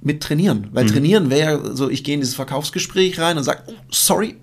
[0.00, 0.68] mit Trainieren.
[0.72, 4.34] Weil Trainieren wäre ja so, ich gehe in dieses Verkaufsgespräch rein und sage, oh, sorry,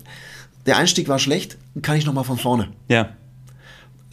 [0.66, 2.68] der Einstieg war schlecht, kann ich nochmal von vorne.
[2.88, 3.10] Ja.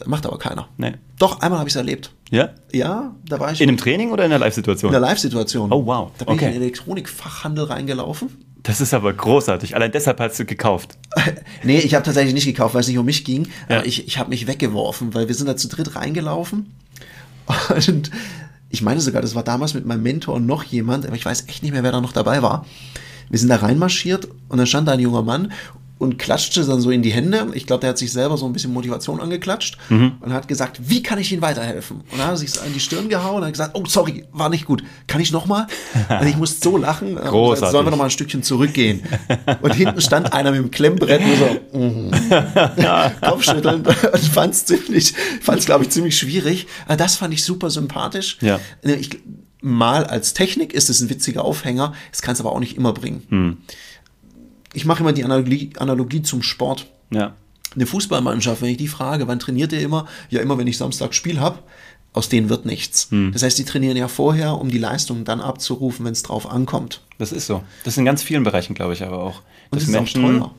[0.04, 0.68] Macht aber keiner.
[0.78, 0.94] Nee.
[1.18, 2.12] Doch, einmal habe ich es erlebt.
[2.30, 2.50] Ja?
[2.72, 4.88] Ja, da war ich In einem Training oder in der Live-Situation?
[4.88, 5.72] in der Live-Situation.
[5.72, 6.10] Oh, wow.
[6.18, 6.44] Da bin Okay.
[6.46, 8.30] ich in den Elektronikfachhandel reingelaufen.
[8.64, 9.74] Das ist aber großartig.
[9.76, 10.96] Allein deshalb hast du gekauft.
[11.64, 13.46] Nee, ich habe tatsächlich nicht gekauft, weil es nicht um mich ging.
[13.68, 13.76] Ja.
[13.78, 16.74] Aber ich, ich habe mich weggeworfen, weil wir sind da zu dritt reingelaufen.
[17.86, 18.10] Und
[18.70, 21.46] ich meine sogar, das war damals mit meinem Mentor und noch jemand, aber ich weiß
[21.48, 22.64] echt nicht mehr, wer da noch dabei war.
[23.28, 25.52] Wir sind da reinmarschiert und dann stand da ein junger Mann
[26.02, 27.52] und klatschte dann so in die Hände.
[27.54, 31.00] Ich glaube, der hat sich selber so ein bisschen Motivation angeklatscht und hat gesagt, wie
[31.00, 31.98] kann ich Ihnen weiterhelfen?
[32.10, 34.48] Und dann hat er sich an die Stirn gehauen und hat gesagt, oh, sorry, war
[34.48, 34.82] nicht gut.
[35.06, 35.68] Kann ich nochmal?
[36.08, 37.16] Und ich musste so lachen.
[37.16, 37.54] Hab Großartig.
[37.54, 39.02] gesagt, Sollen wir noch mal ein Stückchen zurückgehen?
[39.60, 41.22] Und hinten stand einer mit dem Klemmbrett
[41.72, 42.10] und so, mhm.
[43.20, 46.66] Kopfschütteln und fand es ziemlich, fand's, glaube ich, ziemlich schwierig.
[46.86, 48.38] Aber das fand ich super sympathisch.
[48.40, 48.58] Ja.
[48.82, 49.10] Ich,
[49.60, 52.92] mal als Technik ist es ein witziger Aufhänger, es kann es aber auch nicht immer
[52.92, 53.62] bringen.
[54.74, 56.86] Ich mache immer die Analogie, Analogie zum Sport.
[57.10, 57.34] Ja.
[57.74, 60.06] Eine Fußballmannschaft, wenn ich die frage, wann trainiert ihr immer?
[60.30, 61.58] Ja, immer, wenn ich Samstag Spiel habe.
[62.14, 63.08] Aus denen wird nichts.
[63.32, 67.00] Das heißt, die trainieren ja vorher, um die Leistung dann abzurufen, wenn es drauf ankommt.
[67.16, 67.62] Das ist so.
[67.84, 69.40] Das ist in ganz vielen Bereichen, glaube ich, aber auch.
[69.70, 70.54] Und dass es ist auch teuer.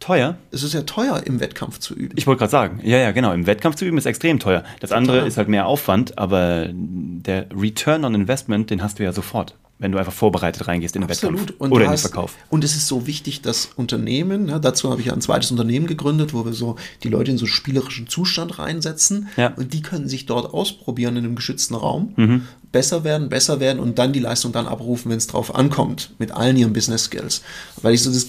[0.00, 0.36] Teuer?
[0.50, 2.14] Es ist ja teuer, im Wettkampf zu üben.
[2.16, 3.32] Ich wollte gerade sagen, ja, ja, genau.
[3.32, 4.64] Im Wettkampf zu üben ist extrem teuer.
[4.80, 5.28] Das andere Total.
[5.28, 9.92] ist halt mehr Aufwand, aber der Return on Investment, den hast du ja sofort, wenn
[9.92, 11.40] du einfach vorbereitet reingehst in den Absolut.
[11.40, 12.34] Wettkampf Und oder in den hast- Verkauf.
[12.50, 15.86] Und es ist so wichtig, dass Unternehmen, ne, dazu habe ich ja ein zweites Unternehmen
[15.86, 19.28] gegründet, wo wir so die Leute in so spielerischen Zustand reinsetzen.
[19.36, 19.54] Ja.
[19.54, 22.42] Und die können sich dort ausprobieren in einem geschützten Raum, Mhm.
[22.72, 26.32] besser werden, besser werden und dann die Leistung dann abrufen, wenn es drauf ankommt, mit
[26.32, 27.42] allen ihren Business Skills.
[27.80, 28.26] Weil ich so das,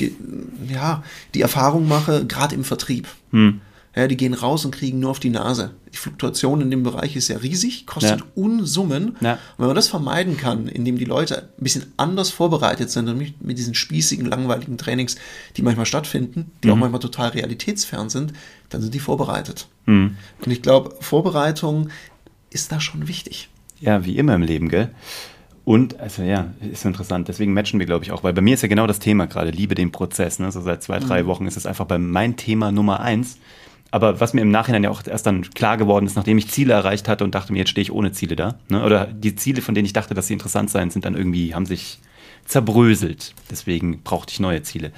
[0.72, 1.03] ja,
[1.34, 3.07] die Erfahrung mache, gerade im Vertrieb.
[3.31, 3.62] Hm.
[3.95, 5.71] Ja, die gehen raus und kriegen nur auf die Nase.
[5.91, 8.25] Die Fluktuation in dem Bereich ist ja riesig, kostet Ja.
[8.35, 9.17] Unsummen.
[9.19, 9.33] Ja.
[9.33, 13.17] Und wenn man das vermeiden kann, indem die Leute ein bisschen anders vorbereitet sind und
[13.17, 15.15] nicht mit diesen spießigen, langweiligen Trainings,
[15.57, 16.81] die manchmal stattfinden, die auch Mhm.
[16.81, 18.33] manchmal total realitätsfern sind,
[18.69, 19.67] dann sind die vorbereitet.
[19.87, 20.17] Mhm.
[20.45, 21.89] Und ich glaube, Vorbereitung
[22.51, 23.49] ist da schon wichtig.
[23.81, 24.89] Ja, wie immer im Leben, gell?
[25.65, 27.27] Und, also ja, ist so interessant.
[27.27, 28.23] Deswegen matchen wir, glaube ich, auch.
[28.23, 30.39] Weil bei mir ist ja genau das Thema gerade, liebe den Prozess.
[30.39, 30.51] Ne?
[30.51, 33.37] So seit zwei, drei Wochen ist es einfach bei mein Thema Nummer eins.
[33.91, 36.73] Aber was mir im Nachhinein ja auch erst dann klar geworden ist, nachdem ich Ziele
[36.73, 38.59] erreicht hatte und dachte mir, jetzt stehe ich ohne Ziele da.
[38.69, 38.83] Ne?
[38.83, 41.65] Oder die Ziele, von denen ich dachte, dass sie interessant seien, sind dann irgendwie, haben
[41.65, 41.99] sich
[42.45, 43.33] zerbröselt.
[43.49, 44.91] Deswegen brauchte ich neue Ziele.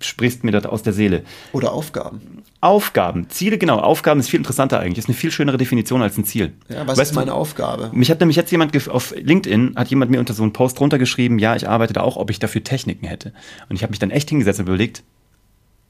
[0.00, 1.24] Sprichst mir das aus der Seele.
[1.52, 2.20] Oder Aufgaben.
[2.60, 3.78] Aufgaben, Ziele, genau.
[3.78, 4.98] Aufgaben ist viel interessanter eigentlich.
[4.98, 6.52] Ist eine viel schönere Definition als ein Ziel.
[6.68, 7.90] Ja, was Weißt ist du, meine Aufgabe?
[7.92, 11.40] mich hat nämlich jetzt jemand auf LinkedIn, hat jemand mir unter so einen Post runtergeschrieben,
[11.40, 13.32] ja, ich arbeite da auch, ob ich dafür Techniken hätte.
[13.68, 15.02] Und ich habe mich dann echt hingesetzt und überlegt,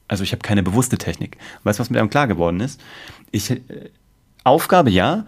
[0.09, 1.37] also ich habe keine bewusste Technik.
[1.63, 2.81] Weißt du, was mir dann klar geworden ist?
[3.31, 3.61] Ich, äh,
[4.43, 5.25] Aufgabe ja,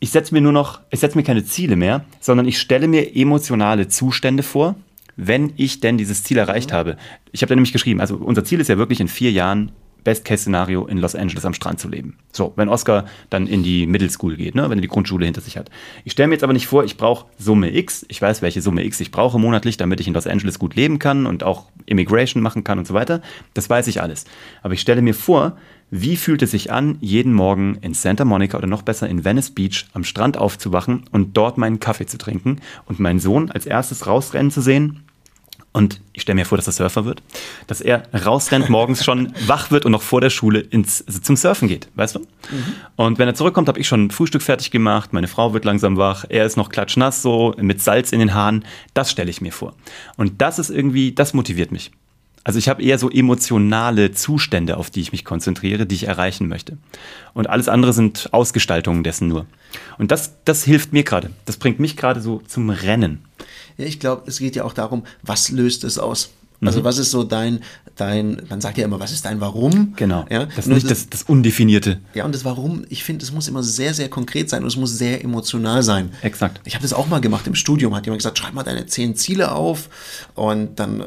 [0.00, 3.14] ich setze mir nur noch, ich setze mir keine Ziele mehr, sondern ich stelle mir
[3.16, 4.76] emotionale Zustände vor,
[5.16, 6.96] wenn ich denn dieses Ziel erreicht habe.
[7.32, 9.72] Ich habe da nämlich geschrieben, also unser Ziel ist ja wirklich in vier Jahren
[10.04, 12.18] Best-Case-Szenario in Los Angeles am Strand zu leben.
[12.32, 15.40] So, wenn Oscar dann in die Middle School geht, ne, wenn er die Grundschule hinter
[15.40, 15.70] sich hat.
[16.04, 18.04] Ich stelle mir jetzt aber nicht vor, ich brauche Summe X.
[18.08, 20.98] Ich weiß, welche Summe X ich brauche monatlich, damit ich in Los Angeles gut leben
[20.98, 23.22] kann und auch Immigration machen kann und so weiter.
[23.54, 24.24] Das weiß ich alles.
[24.62, 25.56] Aber ich stelle mir vor,
[25.90, 29.50] wie fühlt es sich an, jeden Morgen in Santa Monica oder noch besser in Venice
[29.50, 34.06] Beach am Strand aufzuwachen und dort meinen Kaffee zu trinken und meinen Sohn als erstes
[34.06, 35.03] rausrennen zu sehen
[35.74, 37.20] und ich stelle mir vor, dass er Surfer wird,
[37.66, 41.36] dass er rausrennt, morgens schon wach wird und noch vor der Schule ins, also zum
[41.36, 42.20] Surfen geht, weißt du?
[42.94, 46.24] Und wenn er zurückkommt, habe ich schon Frühstück fertig gemacht, meine Frau wird langsam wach,
[46.28, 48.64] er ist noch klatschnass so, mit Salz in den Haaren.
[48.94, 49.74] Das stelle ich mir vor.
[50.16, 51.90] Und das ist irgendwie, das motiviert mich.
[52.44, 56.46] Also ich habe eher so emotionale Zustände, auf die ich mich konzentriere, die ich erreichen
[56.46, 56.76] möchte.
[57.32, 59.46] Und alles andere sind Ausgestaltungen dessen nur.
[59.98, 61.30] Und das, das hilft mir gerade.
[61.46, 63.24] Das bringt mich gerade so zum Rennen.
[63.78, 66.30] Ja, ich glaube, es geht ja auch darum, was löst es aus?
[66.68, 67.60] Also was ist so dein,
[67.96, 69.94] dein, man sagt ja immer, was ist dein Warum?
[69.96, 70.24] Genau.
[70.30, 72.00] Ja, das ist nicht das, das Undefinierte.
[72.14, 74.76] ja, und das Warum, ich finde, es muss immer sehr, sehr konkret sein und es
[74.76, 76.10] muss sehr emotional sein.
[76.22, 76.60] Exakt.
[76.64, 79.16] Ich habe das auch mal gemacht im Studium, hat jemand gesagt, schreib mal deine zehn
[79.16, 79.88] Ziele auf
[80.34, 81.06] und dann ähm,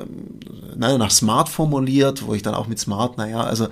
[0.75, 3.67] na, nach Smart formuliert, wo ich dann auch mit Smart, naja, also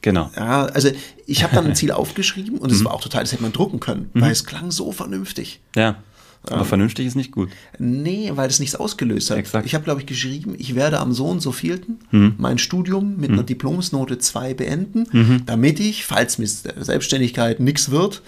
[0.00, 0.30] Genau.
[0.36, 0.90] ja, also
[1.26, 3.80] ich habe dann ein Ziel aufgeschrieben und es war auch total, das hätte man drucken
[3.80, 5.60] können, weil es klang so vernünftig.
[5.74, 5.96] Ja.
[6.44, 7.50] Aber vernünftig ist nicht gut.
[7.78, 9.38] Nee, weil das nichts ausgelöst hat.
[9.38, 9.66] Exakt.
[9.66, 11.98] Ich habe, glaube ich, geschrieben, ich werde am so und so vielten
[12.38, 18.22] mein Studium mit einer Diplomsnote 2 beenden, damit ich, falls mit der Selbstständigkeit nichts wird,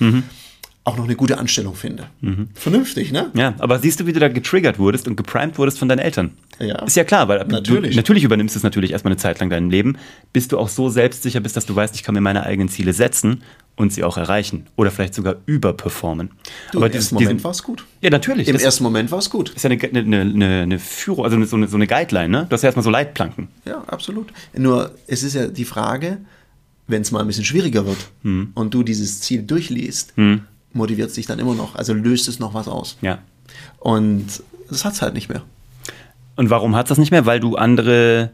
[0.85, 2.07] auch noch eine gute Anstellung finde.
[2.55, 3.31] Vernünftig, ne?
[3.35, 6.33] Ja, aber siehst du, wie du da getriggert wurdest und geprimed wurdest von deinen Eltern?
[6.59, 6.83] Ja.
[6.85, 7.91] Ist ja klar, weil Natürlich.
[7.93, 9.99] Du, natürlich übernimmst du es natürlich erstmal eine Zeit lang dein Leben,
[10.33, 12.93] bis du auch so selbstsicher bist, dass du weißt, ich kann mir meine eigenen Ziele
[12.95, 13.43] setzen
[13.77, 14.67] und sie auch erreichen.
[14.77, 16.31] Oder vielleicht sogar überperformen.
[16.73, 17.85] Du, aber Im ersten Moment war es gut.
[18.01, 18.49] Ja, natürlich.
[18.49, 19.51] Im ersten Moment war es gut.
[19.51, 22.47] ist ja eine, eine, eine, eine Führung, also so eine, so eine Guideline, ne?
[22.49, 23.49] Du hast ja erstmal so Leitplanken.
[23.67, 24.33] Ja, absolut.
[24.57, 26.19] Nur es ist ja die Frage,
[26.89, 28.51] wenn es mal ein bisschen schwieriger wird Hm.
[28.55, 30.15] und du dieses Ziel durchliest,
[30.73, 31.75] motiviert es dich dann immer noch.
[31.75, 32.97] Also löst es noch was aus.
[33.01, 33.19] Ja.
[33.79, 35.43] Und das hat es halt nicht mehr.
[36.37, 37.27] Und warum hat das nicht mehr?
[37.27, 38.31] Weil du andere.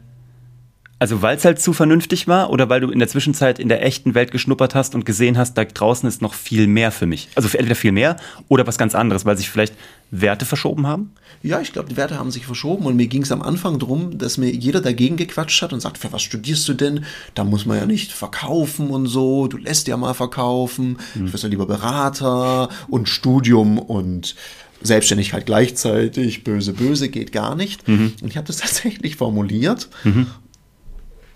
[0.99, 3.85] Also weil es halt zu vernünftig war oder weil du in der Zwischenzeit in der
[3.85, 7.29] echten Welt geschnuppert hast und gesehen hast, da draußen ist noch viel mehr für mich.
[7.35, 9.73] Also entweder viel mehr oder was ganz anderes, weil sich vielleicht
[10.09, 11.11] Werte verschoben haben?
[11.43, 14.17] Ja, ich glaube, die Werte haben sich verschoben und mir ging es am Anfang darum,
[14.17, 17.05] dass mir jeder dagegen gequatscht hat und sagt, für was studierst du denn?
[17.35, 21.43] Da muss man ja nicht verkaufen und so, du lässt ja mal verkaufen, ich wirst
[21.43, 24.35] ja lieber Berater und Studium und
[24.81, 27.87] Selbstständigkeit gleichzeitig, böse, böse geht gar nicht.
[28.21, 29.89] Und ich habe das tatsächlich formuliert.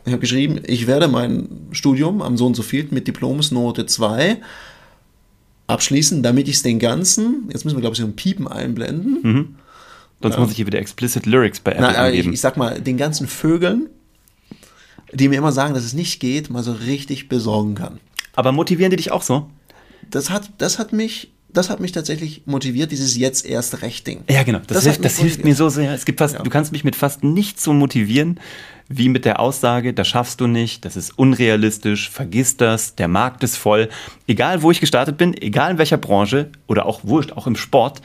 [0.06, 4.38] Ich habe geschrieben, ich werde mein Studium am so und so viel mit Diplomsnote 2
[5.68, 9.58] abschließen, damit ich es den ganzen, jetzt müssen wir glaube ich so ein Piepen einblenden,
[10.22, 12.34] Sonst muss ich hier wieder explicit Lyrics bei Apple na, aber ich, angeben.
[12.34, 13.90] ich sag mal, den ganzen Vögeln,
[15.14, 18.00] die mir immer sagen, dass es nicht geht, mal so richtig besorgen kann.
[18.36, 19.50] Aber motivieren die dich auch so?
[20.10, 24.24] Das hat, das hat mich, das hat mich tatsächlich motiviert, dieses jetzt erst recht Ding.
[24.30, 24.60] Ja, genau.
[24.60, 25.94] Das, Das hilft, das hilft mir so sehr.
[25.94, 28.40] Es gibt fast, Du kannst mich mit fast nichts so motivieren,
[28.98, 33.44] wie mit der Aussage, das schaffst du nicht, das ist unrealistisch, vergiss das, der Markt
[33.44, 33.90] ist voll.
[34.28, 38.02] Egal, wo ich gestartet bin, egal in welcher Branche oder auch wurscht, auch im Sport,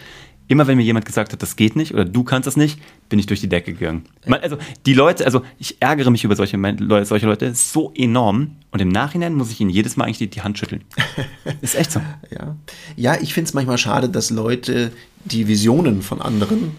[0.49, 3.19] immer wenn mir jemand gesagt hat, das geht nicht oder du kannst das nicht, bin
[3.19, 4.05] ich durch die Decke gegangen.
[4.27, 8.53] Man, also die Leute, also ich ärgere mich über solche, Leute- solche Leute so enorm
[8.71, 10.83] und im Nachhinein muss ich ihnen jedes Mal eigentlich die, die Hand schütteln.
[11.61, 12.01] ist echt so.
[12.31, 12.57] Ja,
[12.97, 14.93] ja ich finde es manchmal schade, dass Leute
[15.25, 16.77] die Visionen von anderen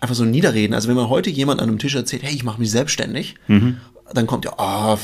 [0.00, 0.74] einfach so niederreden.
[0.74, 4.26] Also wenn man heute jemand an einem Tisch erzählt, hey, ich mache mich selbstständig, dann
[4.26, 4.98] kommt ja, ah,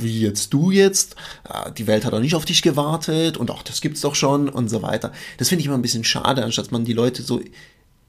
[0.00, 1.16] wie jetzt du jetzt?
[1.44, 4.48] Ah, Die Welt hat doch nicht auf dich gewartet und auch das gibt's doch schon
[4.48, 5.12] und so weiter.
[5.38, 7.40] Das finde ich immer ein bisschen schade, anstatt man die Leute so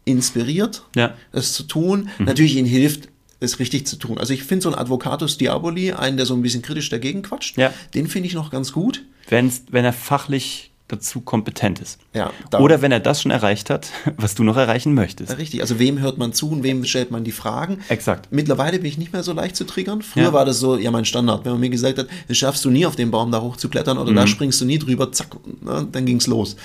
[0.05, 1.13] inspiriert, Ja.
[1.31, 2.09] es zu tun.
[2.19, 3.09] Natürlich ihnen hilft,
[3.39, 4.17] es richtig zu tun.
[4.17, 7.57] Also ich finde so einen Advocatus Diaboli, einen, der so ein bisschen kritisch dagegen quatscht,
[7.57, 7.73] Ja.
[7.93, 9.03] den finde ich noch ganz gut.
[9.29, 11.99] Wenn's, wenn er fachlich dazu kompetent ist.
[12.13, 15.37] Ja, Oder wenn er das schon erreicht hat, was du noch erreichen möchtest.
[15.37, 17.79] Richtig, also wem hört man zu und wem stellt man die Fragen?
[17.89, 18.27] Exakt.
[18.31, 20.01] Mittlerweile bin ich nicht mehr so leicht zu triggern.
[20.01, 20.33] Früher Ja.
[20.33, 21.43] war das so, ja, mein Standard.
[21.45, 24.11] Wenn man mir gesagt hat, das schaffst du nie auf den Baum da hochzuklettern oder
[24.11, 24.15] Mhm.
[24.15, 26.55] da springst du nie drüber, zack, na, dann ging's los.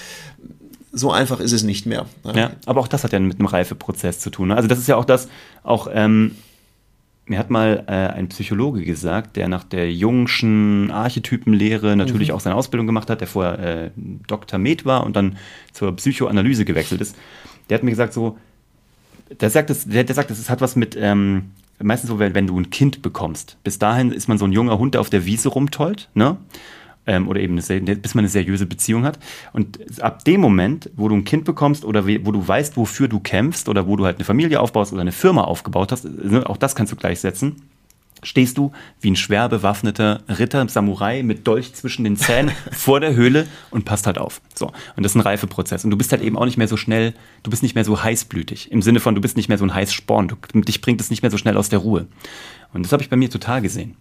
[0.92, 2.04] So einfach ist es nicht mehr.
[2.34, 4.48] Ja, aber auch das hat ja mit einem Reifeprozess zu tun.
[4.48, 4.56] ne?
[4.56, 5.28] Also das ist ja auch das,
[5.62, 6.36] auch ähm,
[7.26, 12.34] mir hat mal äh, ein Psychologe gesagt, der nach der Jungschen Archetypenlehre natürlich Mhm.
[12.34, 13.90] auch seine Ausbildung gemacht hat, der vorher äh,
[14.26, 14.58] Dr.
[14.58, 15.36] Med war und dann
[15.72, 17.16] zur Psychoanalyse gewechselt ist.
[17.70, 18.36] Der hat mir gesagt so,
[19.40, 22.46] der sagt, es, der, der sagt, es hat was mit, ähm, meistens so, wenn, wenn
[22.48, 23.56] du ein Kind bekommst.
[23.64, 26.36] Bis dahin ist man so ein junger Hund, der auf der Wiese rumtollt, ne?
[27.06, 29.18] Ähm, oder eben eine, sehr- bis man eine seriöse Beziehung hat.
[29.52, 33.18] Und ab dem Moment, wo du ein Kind bekommst oder wo du weißt, wofür du
[33.18, 36.56] kämpfst oder wo du halt eine Familie aufbaust oder eine Firma aufgebaut hast, ne, auch
[36.56, 37.56] das kannst du gleichsetzen,
[38.22, 43.16] stehst du wie ein schwer bewaffneter Ritter, Samurai mit Dolch zwischen den Zähnen vor der
[43.16, 44.40] Höhle und passt halt auf.
[44.54, 44.68] So.
[44.94, 45.82] Und das ist ein Reifeprozess.
[45.84, 48.00] Und du bist halt eben auch nicht mehr so schnell, du bist nicht mehr so
[48.00, 48.70] heißblütig.
[48.70, 50.28] Im Sinne von, du bist nicht mehr so ein Heißsporn.
[50.28, 52.06] Du, dich bringt es nicht mehr so schnell aus der Ruhe.
[52.72, 53.96] Und das habe ich bei mir total gesehen.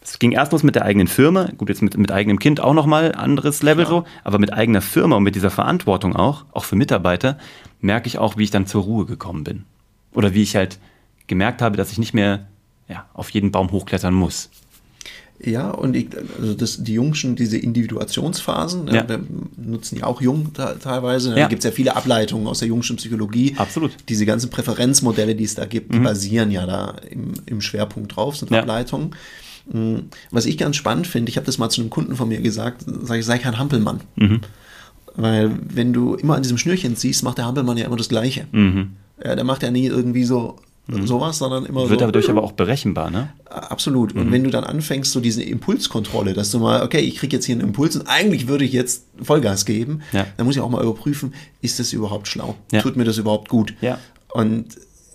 [0.00, 2.74] Es ging erst los mit der eigenen Firma, gut, jetzt mit, mit eigenem Kind auch
[2.74, 6.76] nochmal anderes Level so, aber mit eigener Firma und mit dieser Verantwortung auch, auch für
[6.76, 7.38] Mitarbeiter,
[7.80, 9.64] merke ich auch, wie ich dann zur Ruhe gekommen bin.
[10.14, 10.78] Oder wie ich halt
[11.26, 12.46] gemerkt habe, dass ich nicht mehr
[12.88, 14.48] ja, auf jeden Baum hochklettern muss.
[15.38, 16.08] Ja, und ich,
[16.40, 18.94] also das, die Jungschen, diese Individuationsphasen, Ja.
[18.94, 19.08] ja.
[19.08, 19.20] wir
[19.56, 21.30] nutzen ja auch Jung te- teilweise.
[21.30, 21.36] Ja.
[21.42, 23.54] Da gibt es ja viele Ableitungen aus der Jungschen Psychologie.
[23.58, 23.90] Absolut.
[24.08, 28.36] Diese ganzen Präferenzmodelle, die es da gibt, die basieren ja da im, im Schwerpunkt drauf,
[28.36, 28.60] sind Ja.
[28.60, 29.10] Ableitungen.
[29.72, 29.96] Mm,
[30.30, 32.84] Was ich ganz spannend finde, ich habe das mal zu einem Kunden von mir gesagt,
[32.86, 34.00] sage ich, sei kein Hampelmann.
[35.14, 38.46] Weil wenn du immer an diesem Schnürchen ziehst, macht der Hampelmann ja immer das Gleiche.
[39.24, 40.56] Ja, der macht ja nie irgendwie so
[40.88, 42.06] sowas, sondern immer Wird so.
[42.06, 43.30] dadurch aber auch berechenbar, ne?
[43.46, 44.14] Absolut.
[44.14, 44.20] Mhm.
[44.20, 47.44] Und wenn du dann anfängst, so diese Impulskontrolle, dass du mal, okay, ich kriege jetzt
[47.46, 50.26] hier einen Impuls und eigentlich würde ich jetzt Vollgas geben, Ja.
[50.36, 52.54] dann muss ich auch mal überprüfen, ist das überhaupt schlau?
[52.70, 52.82] Ja.
[52.82, 53.74] Tut mir das überhaupt gut?
[53.80, 53.98] Ja.
[54.32, 54.66] Und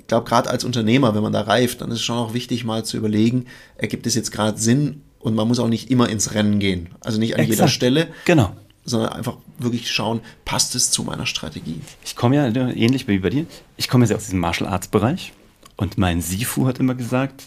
[0.02, 2.64] ich glaube, gerade als Unternehmer, wenn man da reift, dann ist es schon auch wichtig,
[2.66, 3.46] mal zu überlegen,
[3.78, 6.90] ergibt es jetzt gerade Sinn und man muss auch nicht immer ins Rennen gehen.
[7.00, 7.72] Also nicht an jeder Exakt.
[7.72, 8.56] Stelle, Genau.
[8.84, 11.80] sondern einfach wirklich schauen, passt es zu meiner Strategie?
[12.04, 13.46] Ich komme ja ähnlich wie bei dir.
[13.78, 15.32] Ich komme ja sehr aus diesem Martial Arts Bereich
[15.78, 17.44] und mein Sifu hat immer gesagt,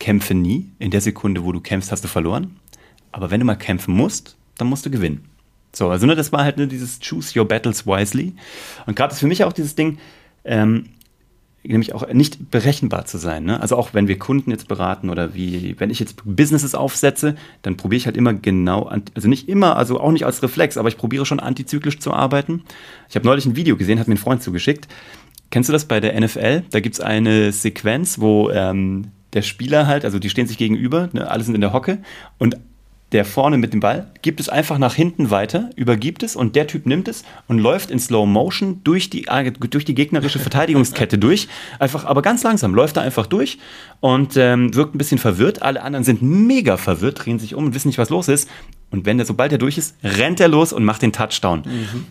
[0.00, 0.68] kämpfe nie.
[0.78, 2.56] In der Sekunde, wo du kämpfst, hast du verloren.
[3.12, 5.24] Aber wenn du mal kämpfen musst, dann musst du gewinnen.
[5.72, 8.34] So, also ne, das war halt ne, dieses Choose Your Battles Wisely.
[8.86, 9.98] Und gerade ist für mich auch dieses Ding,
[10.44, 10.90] ähm,
[11.66, 13.44] nämlich auch nicht berechenbar zu sein.
[13.44, 13.60] Ne?
[13.60, 17.76] Also auch wenn wir Kunden jetzt beraten oder wie, wenn ich jetzt Businesses aufsetze, dann
[17.76, 20.96] probiere ich halt immer genau, also nicht immer, also auch nicht als Reflex, aber ich
[20.96, 22.62] probiere schon antizyklisch zu arbeiten.
[23.08, 24.88] Ich habe neulich ein Video gesehen, hat mir ein Freund zugeschickt.
[25.50, 26.64] Kennst du das bei der NFL?
[26.70, 31.08] Da gibt es eine Sequenz, wo ähm, der Spieler halt, also die stehen sich gegenüber,
[31.12, 31.98] ne, alle sind in der Hocke
[32.38, 32.56] und
[33.14, 36.66] der vorne mit dem Ball gibt es einfach nach hinten weiter, übergibt es und der
[36.66, 41.16] Typ nimmt es und läuft in Slow Motion durch die, äh, durch die gegnerische Verteidigungskette
[41.16, 41.46] durch.
[41.78, 43.58] Einfach, aber ganz langsam läuft er einfach durch
[44.00, 45.62] und ähm, wirkt ein bisschen verwirrt.
[45.62, 48.50] Alle anderen sind mega verwirrt, drehen sich um und wissen nicht, was los ist.
[48.90, 51.62] Und wenn der, sobald er durch ist, rennt er los und macht den Touchdown.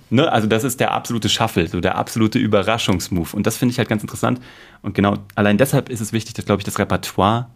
[0.10, 0.32] Ne?
[0.32, 3.34] Also das ist der absolute Shuffle, so der absolute Überraschungsmove.
[3.34, 4.40] Und das finde ich halt ganz interessant.
[4.82, 7.48] Und genau allein deshalb ist es wichtig, dass, glaube ich, das Repertoire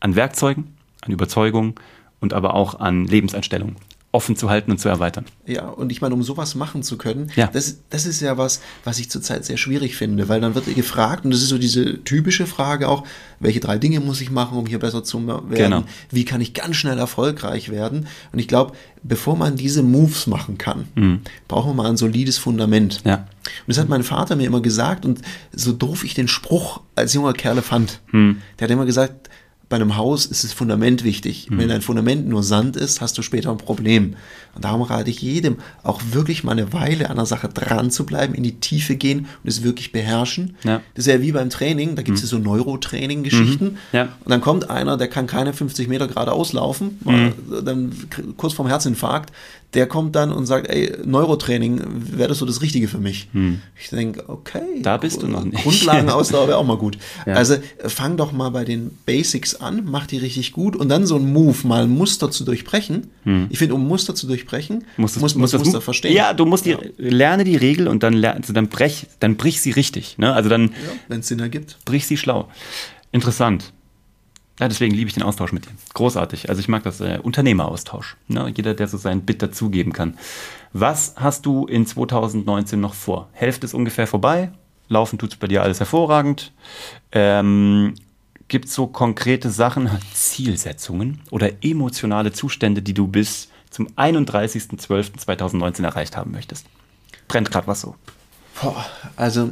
[0.00, 0.73] an Werkzeugen,
[1.04, 1.74] an Überzeugungen
[2.20, 3.76] und aber auch an Lebenseinstellungen
[4.12, 5.24] offen zu halten und zu erweitern.
[5.44, 7.48] Ja, und ich meine, um sowas machen zu können, Ja.
[7.52, 11.24] das, das ist ja was, was ich zurzeit sehr schwierig finde, weil dann wird gefragt,
[11.24, 13.02] und das ist so diese typische Frage auch,
[13.40, 15.48] welche drei Dinge muss ich machen, um hier besser zu werden?
[15.50, 15.82] Genau.
[16.12, 18.06] Wie kann ich ganz schnell erfolgreich werden?
[18.30, 23.04] Und ich glaube, bevor man diese Moves machen kann, braucht man mal ein solides Fundament.
[23.04, 23.10] Mhm.
[23.10, 23.16] Ja.
[23.16, 23.26] Und
[23.66, 27.32] das hat mein Vater mir immer gesagt, und so doof ich den Spruch als junger
[27.32, 28.00] Kerle fand.
[28.12, 28.42] Mhm.
[28.60, 29.28] Der hat immer gesagt,
[29.68, 31.48] bei einem Haus ist das Fundament wichtig.
[31.50, 31.58] Mhm.
[31.58, 34.14] Wenn dein Fundament nur Sand ist, hast du später ein Problem.
[34.54, 38.06] Und darum rate ich jedem, auch wirklich mal eine Weile an der Sache dran zu
[38.06, 40.56] bleiben, in die Tiefe gehen und es wirklich beherrschen.
[40.64, 40.80] Ja.
[40.94, 43.64] Das ist ja wie beim Training, da gibt es ja so Neurotraining-Geschichten.
[43.64, 43.78] Mhm.
[43.92, 44.02] Ja.
[44.24, 47.32] Und dann kommt einer, der kann keine 50 Meter geradeaus laufen, Mhm.
[47.64, 47.92] dann
[48.36, 49.32] kurz vorm Herzinfarkt,
[49.74, 51.80] der kommt dann und sagt, ey, Neurotraining,
[52.16, 53.28] wäre das so das Richtige für mich?
[53.80, 54.62] Ich denke, okay.
[54.82, 55.62] Da bist du noch nicht.
[55.62, 56.96] Grundlagenausdauer wäre auch mal gut.
[57.26, 57.34] Ja.
[57.34, 61.06] Also äh, fang doch mal bei den Basics an, mach die richtig gut und dann
[61.06, 63.08] so ein Move, mal ein Muster zu durchbrechen.
[63.50, 66.14] Ich finde, um Muster zu durchbrechen, Musst muss man musst das Muster Mu- verstehen.
[66.14, 69.70] Ja, du musst die, lerne die Regel und dann, also dann, brech, dann brich sie
[69.70, 70.18] richtig.
[70.18, 70.32] Ne?
[70.32, 70.72] Also dann
[71.08, 71.78] Wenn es Sinn ergibt.
[71.84, 72.48] brich sie schlau.
[73.12, 73.72] Interessant.
[74.60, 75.72] Ja, deswegen liebe ich den Austausch mit dir.
[75.94, 76.48] Großartig.
[76.48, 78.16] Also ich mag das äh, Unternehmeraustausch.
[78.28, 78.52] Ne?
[78.54, 80.16] Jeder, der so sein Bit dazugeben kann.
[80.72, 83.28] Was hast du in 2019 noch vor?
[83.32, 84.52] Hälfte ist ungefähr vorbei.
[84.88, 86.52] Laufen tut es bei dir alles hervorragend.
[87.10, 87.94] Ähm,
[88.46, 96.16] Gibt es so konkrete Sachen, Zielsetzungen oder emotionale Zustände, die du bis zum 31.12.2019 erreicht
[96.16, 96.66] haben möchtest?
[97.26, 97.96] Brennt gerade was so.
[98.60, 98.84] Boah,
[99.16, 99.50] also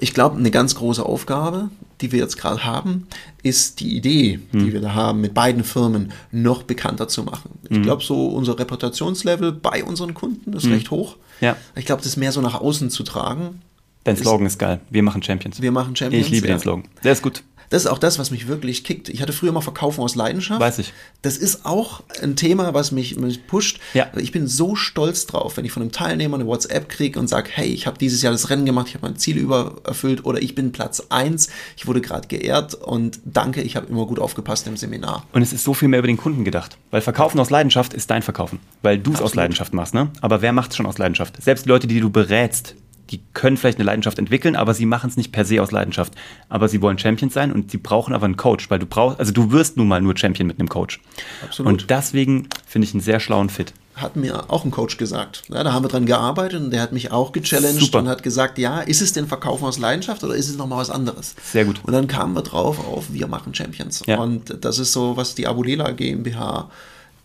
[0.00, 1.70] ich glaube, eine ganz große Aufgabe,
[2.00, 3.06] die wir jetzt gerade haben,
[3.42, 4.64] ist die Idee, Hm.
[4.64, 7.58] die wir da haben, mit beiden Firmen noch bekannter zu machen.
[7.68, 7.76] Hm.
[7.76, 11.16] Ich glaube, so unser Reputationslevel bei unseren Kunden ist recht hoch.
[11.40, 11.56] Ja.
[11.74, 13.62] Ich glaube, das mehr so nach außen zu tragen.
[14.04, 14.80] Dein Slogan ist geil.
[14.90, 15.60] Wir machen Champions.
[15.60, 16.26] Wir machen Champions.
[16.26, 16.54] Ich liebe ja.
[16.54, 16.84] den Slogan.
[17.04, 17.42] Der ist gut.
[17.70, 19.08] Das ist auch das, was mich wirklich kickt.
[19.08, 20.60] Ich hatte früher mal Verkaufen aus Leidenschaft.
[20.60, 20.92] Weiß ich.
[21.22, 23.78] Das ist auch ein Thema, was mich, mich pusht.
[23.94, 24.08] Ja.
[24.16, 27.48] Ich bin so stolz drauf, wenn ich von einem Teilnehmer eine WhatsApp kriege und sage,
[27.52, 30.42] hey, ich habe dieses Jahr das Rennen gemacht, ich habe mein Ziel über erfüllt oder
[30.42, 34.66] ich bin Platz eins, ich wurde gerade geehrt und danke, ich habe immer gut aufgepasst
[34.66, 35.24] im Seminar.
[35.32, 36.76] Und es ist so viel mehr über den Kunden gedacht.
[36.90, 38.58] Weil Verkaufen aus Leidenschaft ist dein Verkaufen.
[38.82, 39.36] Weil du es aus.
[39.36, 40.10] Leidenschaft machst, ne?
[40.20, 41.40] Aber wer macht es schon aus Leidenschaft?
[41.40, 42.74] Selbst Leute, die du berätst,
[43.10, 46.14] die können vielleicht eine Leidenschaft entwickeln, aber sie machen es nicht per se aus Leidenschaft.
[46.48, 49.32] Aber sie wollen Champions sein und sie brauchen aber einen Coach, weil du brauchst, also
[49.32, 51.00] du wirst nun mal nur Champion mit einem Coach.
[51.44, 51.72] Absolut.
[51.72, 53.72] Und deswegen finde ich einen sehr schlauen Fit.
[53.96, 55.42] Hat mir auch ein Coach gesagt.
[55.48, 57.98] Ja, da haben wir dran gearbeitet und der hat mich auch gechallenged Super.
[57.98, 60.90] und hat gesagt, ja, ist es denn Verkaufen aus Leidenschaft oder ist es nochmal was
[60.90, 61.34] anderes?
[61.42, 61.80] Sehr gut.
[61.82, 64.02] Und dann kamen wir drauf auf, wir machen Champions.
[64.06, 64.18] Ja.
[64.18, 66.70] Und das ist so, was die Abulela GmbH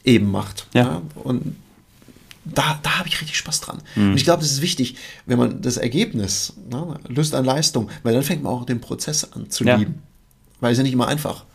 [0.04, 0.68] eben macht.
[0.74, 1.02] Ja.
[1.16, 1.56] Und
[2.46, 3.82] da, da habe ich richtig Spaß dran.
[3.96, 4.12] Mhm.
[4.12, 8.14] Und ich glaube, das ist wichtig, wenn man das Ergebnis, ne, Lust an Leistung, weil
[8.14, 9.76] dann fängt man auch den Prozess an zu Ja.
[9.76, 10.02] lieben.
[10.60, 11.46] Weil es ja nicht immer einfach.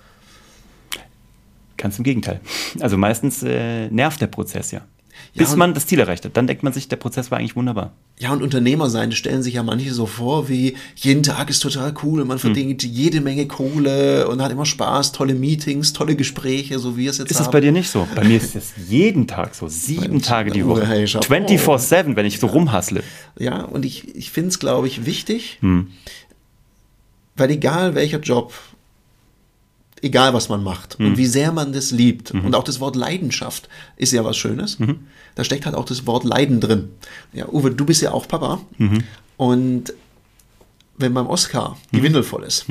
[1.76, 2.40] Ganz im Gegenteil.
[2.80, 4.82] Also meistens äh, nervt der Prozess ja.
[5.34, 6.36] Ja, Bis man das Ziel erreicht hat.
[6.36, 7.92] Dann denkt man sich, der Prozess war eigentlich wunderbar.
[8.18, 11.60] Ja, und Unternehmer sein, das stellen sich ja manche so vor, wie jeden Tag ist
[11.60, 12.40] total cool und man Hm.
[12.54, 17.18] verdient jede Menge Kohle und hat immer Spaß, tolle Meetings, tolle Gespräche, so wie es
[17.18, 17.44] jetzt Ist haben.
[17.44, 18.06] das bei dir nicht so?
[18.14, 19.68] Bei mir ist es jeden Tag so.
[19.68, 20.86] Sieben Tage die Woche.
[20.86, 21.32] hey, Chapeau.
[21.34, 23.02] 24-7, wenn ich so rumhassle.
[23.38, 25.88] Ja, und ich, ich finde es, glaube ich, wichtig, Hm.
[27.36, 28.52] Weil egal welcher Job,
[30.02, 31.06] egal was man macht Mhm.
[31.06, 34.78] und wie sehr man das liebt, und auch das Wort Leidenschaft ist ja was Schönes,
[34.78, 35.00] Mhm.
[35.34, 36.88] da steckt halt auch das Wort Leiden drin.
[37.32, 39.04] Ja, Uwe, du bist ja auch Papa Mhm.
[39.36, 39.92] und
[41.00, 42.66] wenn beim Oscar die Windel voll ist,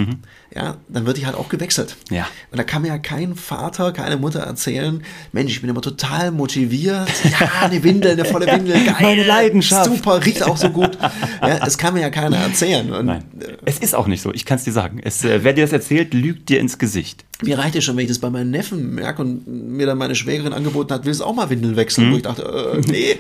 [0.55, 1.95] ja, dann wird die halt auch gewechselt.
[2.09, 2.15] Mhm.
[2.15, 2.27] Ja.
[2.51, 6.31] Und da kann mir ja kein Vater, keine Mutter erzählen, Mensch, ich bin immer total
[6.31, 9.85] motiviert, ja, eine Windel, eine volle Windel, geil, Meine Leidenschaft.
[9.85, 10.97] super, riecht auch so gut.
[11.41, 12.91] Ja, das kann mir ja keiner erzählen.
[12.91, 13.23] Und Nein,
[13.65, 14.33] es ist auch nicht so.
[14.33, 14.99] Ich kann es dir sagen.
[15.03, 17.25] Es, äh, wer dir das erzählt, lügt dir ins Gesicht.
[17.41, 20.15] Mir reicht es schon, wenn ich das bei meinen Neffen merke und mir dann meine
[20.15, 22.11] Schwägerin angeboten hat, willst du auch mal Windeln wechseln?
[22.11, 23.17] Wo ich dachte, äh, nee,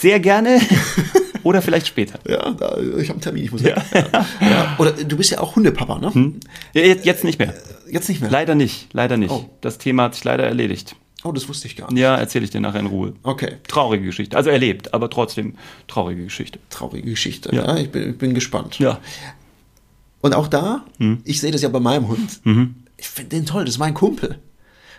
[0.00, 0.60] Sehr gerne.
[1.42, 2.18] Oder vielleicht später.
[2.28, 2.54] ja,
[2.98, 3.76] ich habe einen Termin, ich muss weg.
[3.94, 4.26] Ja.
[4.40, 4.76] Ja.
[4.78, 6.32] Oder du bist ja auch Hundepapa, ne?
[6.74, 7.54] Ja, Jetzt, nicht mehr.
[7.90, 8.30] Jetzt nicht mehr.
[8.30, 8.88] Leider nicht.
[8.92, 9.30] Leider nicht.
[9.30, 9.48] Oh.
[9.60, 10.96] Das Thema hat sich leider erledigt.
[11.24, 12.00] Oh, das wusste ich gar nicht.
[12.00, 13.14] Ja, erzähle ich dir nachher in Ruhe.
[13.24, 14.36] Okay, Traurige Geschichte.
[14.36, 15.56] Also erlebt, aber trotzdem
[15.88, 16.58] traurige Geschichte.
[16.70, 17.54] traurige Geschichte.
[17.54, 17.66] Ja.
[17.66, 17.76] Ja.
[17.76, 18.78] ich, bin, ich bin gespannt.
[18.78, 19.00] Ja.
[20.20, 21.20] Und auch da, Hm.
[21.24, 22.74] ich sehe das ja bei meinem Hund, Mhm.
[22.96, 24.38] ich finde den toll, das ist mein Kumpel.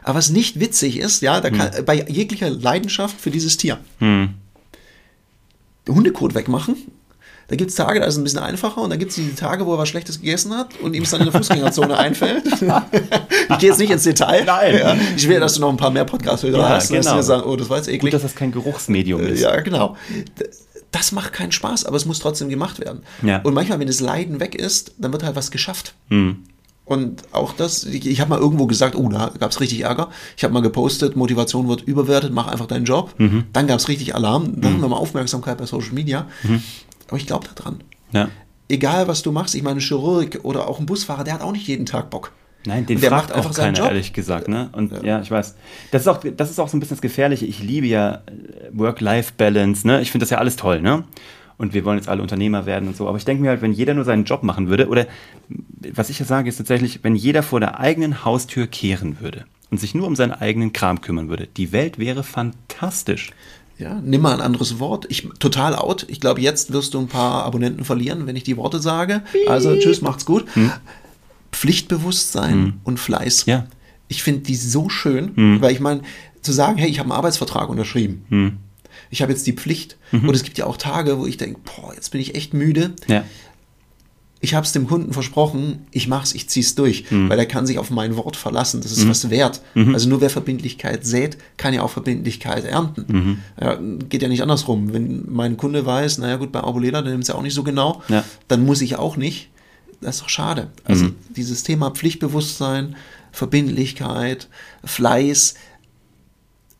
[0.04, 4.34] Aber was nicht witzig ist, ja, da kann, bei jeglicher Leidenschaft für dieses Tier, Hm.
[5.88, 6.76] Hundekot wegmachen.
[7.48, 9.34] Da gibt es Tage, da ist es ein bisschen einfacher und dann gibt es die
[9.34, 12.44] Tage, wo er was Schlechtes gegessen hat und ihm es dann in der Fußgängerzone einfällt.
[12.46, 12.60] ich
[13.58, 14.44] gehe jetzt nicht ins Detail.
[14.46, 14.78] Nein.
[14.78, 17.16] Ja, ich will, dass du noch ein paar mehr Podcast-Hörer Ja, hast, dass genau.
[17.16, 18.12] wir sagen, oh, das war jetzt Gut, eklig.
[18.12, 19.42] dass das kein Geruchsmedium ist.
[19.42, 19.96] Ja, genau.
[20.92, 23.02] Das macht keinen Spaß, aber es muss trotzdem gemacht werden.
[23.24, 23.40] Ja.
[23.42, 25.96] Und manchmal, wenn das Leiden weg ist, dann wird halt was geschafft.
[26.10, 26.44] Hm.
[26.90, 30.10] Und auch das, ich, ich habe mal irgendwo gesagt, oh, da gab es richtig Ärger.
[30.36, 33.14] Ich habe mal gepostet, Motivation wird überwertet, mach einfach deinen Job.
[33.20, 33.44] Mhm.
[33.54, 36.26] Dann gab es richtig Alarm, dann haben wir mal Aufmerksamkeit bei Social Media.
[36.42, 36.64] Mhm.
[37.08, 37.84] Aber ich glaube daran.
[38.12, 38.30] Ja.
[38.70, 41.52] Egal, was du machst, ich meine, ein Chirurg oder auch ein Busfahrer, der hat auch
[41.52, 42.32] nicht jeden Tag Bock.
[42.66, 43.88] Nein, den der fragt macht auch einfach seinen keiner, Job.
[43.90, 44.48] ehrlich gesagt.
[44.48, 44.70] Ne?
[44.72, 45.22] Und ja.
[45.22, 45.56] ich weiß.
[45.92, 47.46] Das ist, auch, das ist auch so ein bisschen das Gefährliche.
[47.46, 48.22] Ich liebe ja äh,
[48.72, 49.86] Work-Life-Balance.
[49.86, 50.02] Ne?
[50.02, 50.82] Ich finde das ja alles toll.
[50.82, 51.04] Ne?
[51.60, 53.08] Und wir wollen jetzt alle Unternehmer werden und so.
[53.08, 55.06] Aber ich denke mir halt, wenn jeder nur seinen Job machen würde, oder
[55.94, 59.78] was ich ja sage, ist tatsächlich, wenn jeder vor der eigenen Haustür kehren würde und
[59.78, 63.32] sich nur um seinen eigenen Kram kümmern würde, die Welt wäre fantastisch.
[63.78, 65.06] Ja, nimm mal ein anderes Wort.
[65.10, 66.06] Ich total out.
[66.10, 69.22] Ich glaube, jetzt wirst du ein paar Abonnenten verlieren, wenn ich die Worte sage.
[69.48, 70.46] Also tschüss, macht's gut.
[71.52, 73.46] Pflichtbewusstsein und Fleiß.
[73.48, 73.68] Ja.
[74.08, 76.02] Ich finde die so schön, weil ich meine,
[76.42, 78.60] zu sagen, hey, ich habe einen Arbeitsvertrag unterschrieben.
[79.10, 79.98] Ich habe jetzt die Pflicht.
[80.12, 82.94] Und es gibt ja auch Tage, wo ich denke, boah, jetzt bin ich echt müde.
[83.08, 83.24] Ja.
[84.42, 87.28] Ich habe es dem Kunden versprochen, ich mach's, ich zieh's durch, Mhm.
[87.30, 88.80] weil er kann sich auf mein Wort verlassen.
[88.80, 89.62] Das ist was wert.
[89.76, 93.06] Also nur wer Verbindlichkeit sät, kann ja auch Verbindlichkeit ernten.
[93.10, 93.38] Mhm.
[93.60, 94.94] Ja, geht ja nicht andersrum.
[94.94, 97.64] Wenn mein Kunde weiß, naja gut, bei Arboleda, der nimmt es ja auch nicht so
[97.64, 98.24] genau, Ja.
[98.48, 99.50] dann muss ich auch nicht.
[100.00, 100.70] Das ist doch schade.
[100.86, 101.16] Also Mhm.
[101.36, 102.96] dieses Thema Pflichtbewusstsein,
[103.34, 104.48] Verbindlichkeit,
[104.86, 105.56] Fleiß,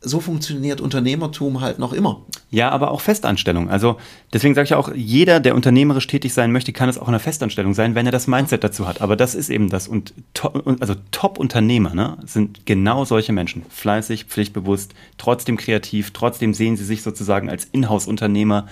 [0.02, 2.22] so funktioniert Unternehmertum halt noch immer.
[2.48, 3.68] Ja, aber auch Festanstellung.
[3.68, 3.98] Also
[4.32, 7.20] deswegen sage ich auch, jeder, der unternehmerisch tätig sein möchte, kann es auch in einer
[7.20, 9.02] Festanstellung sein, wenn er das Mindset dazu hat.
[9.02, 9.88] Aber das ist eben das.
[9.88, 10.48] Und to
[10.80, 13.62] also Top-Unternehmer ne, sind genau solche Menschen.
[13.68, 18.66] Fleißig, pflichtbewusst, trotzdem kreativ, trotzdem sehen sie sich sozusagen als Inhouse-Unternehmer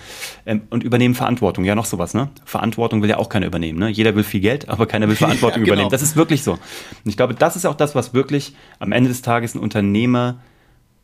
[0.47, 1.63] ähm, und übernehmen Verantwortung.
[1.63, 2.29] Ja, noch sowas, ne?
[2.43, 3.77] Verantwortung will ja auch keiner übernehmen.
[3.77, 3.89] Ne?
[3.89, 5.73] Jeder will viel Geld, aber keiner will Verantwortung Ja, genau.
[5.73, 5.91] übernehmen.
[5.91, 6.53] Das ist wirklich so.
[6.53, 6.59] Und
[7.05, 10.39] ich glaube, das ist auch das, was wirklich am Ende des Tages ein Unternehmer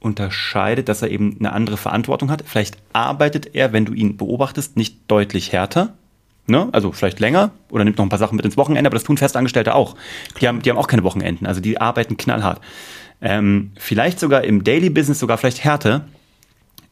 [0.06, 2.44] unterscheidet, dass er eben eine andere Verantwortung hat.
[2.46, 5.96] Vielleicht arbeitet er, wenn du ihn beobachtest, nicht deutlich härter.
[6.48, 6.70] Ne?
[6.72, 9.18] Also vielleicht länger oder nimmt noch ein paar Sachen mit ins Wochenende, aber das tun
[9.18, 9.96] Festangestellte auch.
[10.40, 12.62] Die haben, die haben auch keine Wochenenden, also die arbeiten knallhart.
[13.20, 16.06] Ähm, vielleicht sogar im Daily Business sogar vielleicht härter,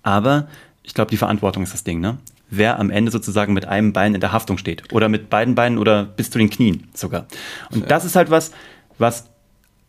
[0.02, 0.48] aber
[0.82, 2.18] ich glaube, die Verantwortung ist das Ding, ne?
[2.50, 4.92] Wer am Ende sozusagen mit einem Bein in der Haftung steht.
[4.94, 7.26] Oder mit beiden Beinen oder bis zu den Knien sogar.
[7.72, 8.52] Und das ist halt was,
[9.00, 9.30] was,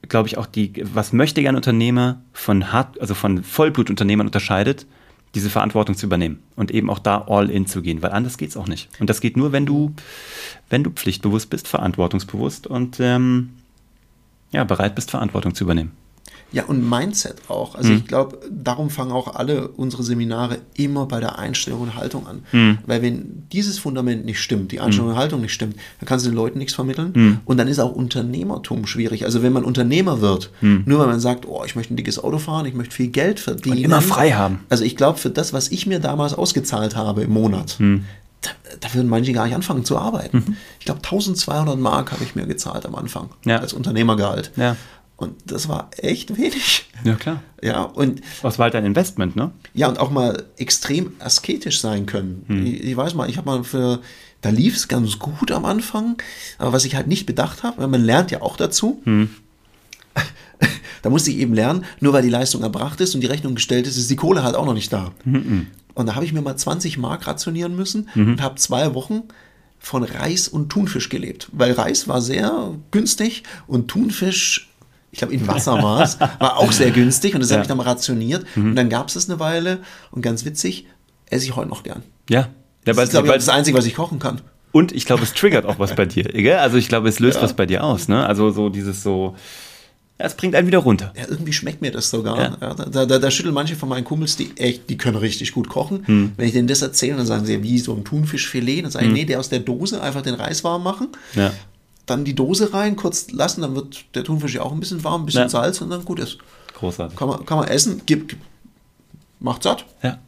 [0.09, 4.87] glaube ich, auch die, was möchte gern Unternehmer von hart, also von Vollblutunternehmern unterscheidet,
[5.35, 8.57] diese Verantwortung zu übernehmen und eben auch da all in zu gehen, weil anders geht's
[8.57, 8.89] auch nicht.
[9.01, 9.93] Und das geht nur, wenn du,
[10.71, 13.51] wenn du pflichtbewusst bist, verantwortungsbewusst und ähm,
[14.53, 15.93] ja, bereit bist, Verantwortung zu übernehmen.
[16.55, 17.75] Ja, und Mindset auch.
[17.75, 22.27] Also ich glaube, darum fangen auch alle unsere Seminare immer bei der Einstellung und Haltung
[22.27, 22.79] an.
[22.87, 26.31] Weil wenn dieses Fundament nicht stimmt, die Einstellung und Haltung nicht stimmt, dann kannst du
[26.31, 27.41] den Leuten nichts vermitteln.
[27.45, 29.25] Und dann ist auch Unternehmertum schwierig.
[29.25, 32.39] Also wenn man Unternehmer wird, nur weil man sagt, oh, ich möchte ein dickes Auto
[32.39, 33.79] fahren, ich möchte viel Geld verdienen.
[33.79, 34.61] immer frei haben.
[34.71, 38.95] Also ich glaube, für das, was ich mir damals ausgezahlt habe im Monat, da, da
[38.95, 40.57] würden manche gar nicht anfangen zu arbeiten.
[40.79, 43.59] Ich glaube, 1200 Mark habe ich mir gezahlt am Anfang Ja.
[43.59, 44.53] als Unternehmergehalt.
[44.57, 44.77] Ja.
[45.17, 46.87] Und das war echt wenig.
[47.05, 47.41] Ja, klar.
[47.63, 49.53] Ja, und Das war halt ein Investment, ne?
[49.73, 52.45] ja, und auch mal extrem asketisch sein können.
[52.67, 54.01] Ich, ich weiß mal, ich habe mal für,
[54.41, 56.17] da lief es ganz gut am Anfang,
[56.59, 59.01] aber was ich halt nicht bedacht habe, weil man lernt ja auch dazu,
[61.03, 63.87] da musste ich eben lernen, nur weil die Leistung erbracht ist und die Rechnung gestellt
[63.87, 65.13] ist, ist die Kohle halt auch noch nicht da.
[65.95, 69.23] Und da habe ich mir mal 20 Mark rationieren müssen und habe zwei Wochen
[69.79, 74.71] von Reis und Thunfisch gelebt, weil Reis war sehr günstig und Thunfisch
[75.15, 77.55] ich glaube in Wassermaß, war auch sehr günstig und das Ja.
[77.57, 78.45] habe ich dann mal rationiert.
[78.57, 79.79] Und dann gab es das eine Weile
[80.11, 80.87] und ganz witzig,
[81.31, 82.03] esse ich heute noch gern.
[82.29, 82.41] Ja.
[82.41, 82.49] ja
[82.85, 84.41] Das ist, glaube ich, das Einzige, was ich kochen kann.
[84.73, 86.25] und ich glaube, es triggert auch was bei dir.
[86.33, 86.59] Gell?
[86.59, 88.09] Also ich glaube, es löst was bei dir aus.
[88.09, 88.27] Ne?
[88.27, 89.37] Also so dieses so,
[90.19, 91.13] ja, es bringt einen wieder runter.
[91.17, 92.37] Ja, irgendwie schmeckt mir das sogar.
[92.39, 92.57] Ja.
[92.61, 92.75] Ja.
[92.75, 96.05] da, da, da schütteln manche von meinen Kumpels, die echt, die können richtig gut kochen.
[96.07, 96.33] Hm.
[96.37, 98.83] Wenn ich denen das erzähle, dann sagen sie, wie so ein Thunfischfilet.
[98.85, 101.09] Dann sage ich, nee, der aus der Dose einfach den Reis warm machen.
[102.07, 105.23] Dann die Dose rein, kurz lassen, dann wird der Thunfisch ja auch ein bisschen warm,
[105.23, 105.49] ein bisschen Ja.
[105.49, 106.39] Salz und dann gut ist.
[106.75, 107.17] Großartig.
[107.19, 108.37] Kann man, kann man essen, gibt,
[109.41, 109.87] macht satt.
[110.03, 110.19] Ja.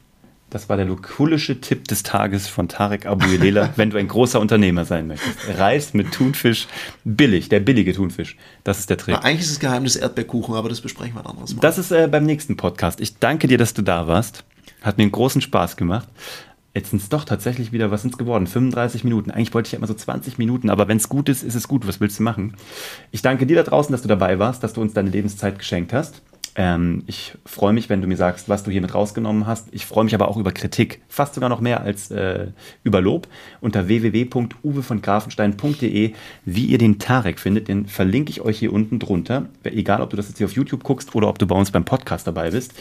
[0.49, 4.85] Das war der lukulische Tipp des Tages von Tarek Abuelela, wenn du ein großer Unternehmer
[4.85, 5.37] sein möchtest.
[5.59, 6.68] Reis mit Thunfisch,
[7.05, 8.37] billig, der billige Thunfisch.
[8.62, 9.16] Das ist der Trick.
[9.16, 11.61] Ja, eigentlich ist das Geheimnis Erdbeerkuchen, aber das besprechen wir ein anderes Mal.
[11.61, 13.01] Das ist äh, beim nächsten Podcast.
[13.01, 14.45] Ich danke dir, dass du da warst.
[14.83, 16.09] Hat mir einen großen Spaß gemacht.
[16.77, 18.47] Jetzt sind es doch tatsächlich wieder, was sind es geworden?
[18.47, 19.31] 35 Minuten.
[19.31, 21.68] Eigentlich wollte ich ja immer so 20 Minuten, aber wenn es gut ist, ist es
[21.68, 21.89] gut.
[21.89, 22.55] Was willst du machen?
[23.12, 25.95] Ich danke dir da draußen, dass du dabei warst, dass du uns deine Lebenszeit geschenkt
[25.95, 26.20] hast.
[26.55, 29.68] Ähm, ich freue mich, wenn du mir sagst, was du hier mit rausgenommen hast.
[29.72, 32.49] Ich freue mich aber auch über Kritik, fast sogar noch mehr als äh,
[32.85, 33.27] über Lob.
[33.62, 36.12] Unter www.uwevongrafenstein.de,
[36.45, 39.47] wie ihr den Tarek findet, den verlinke ich euch hier unten drunter.
[39.62, 41.87] Egal, ob du das jetzt hier auf YouTube guckst oder ob du bei uns beim
[41.87, 42.74] Podcast dabei bist.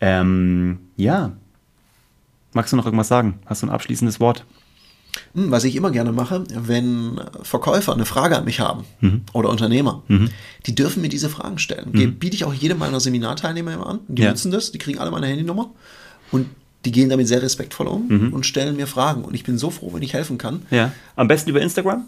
[0.00, 1.32] Ähm, ja.
[2.52, 3.38] Magst du noch irgendwas sagen?
[3.46, 4.44] Hast du ein abschließendes Wort?
[5.34, 9.22] Hm, Was ich immer gerne mache, wenn Verkäufer eine Frage an mich haben Mhm.
[9.32, 10.02] oder Unternehmer,
[10.66, 11.92] die dürfen mir diese Fragen stellen.
[11.92, 13.98] Die biete ich auch jedem meiner Seminarteilnehmer immer an.
[14.08, 14.30] Die Ja.
[14.30, 15.70] nutzen das, die kriegen alle meine Handynummer
[16.30, 16.46] und
[16.84, 18.32] die gehen damit sehr respektvoll um Mhm.
[18.32, 19.22] und stellen mir Fragen.
[19.24, 20.62] Und ich bin so froh, wenn ich helfen kann.
[20.70, 20.92] Ja.
[21.14, 22.04] Am besten über Instagram?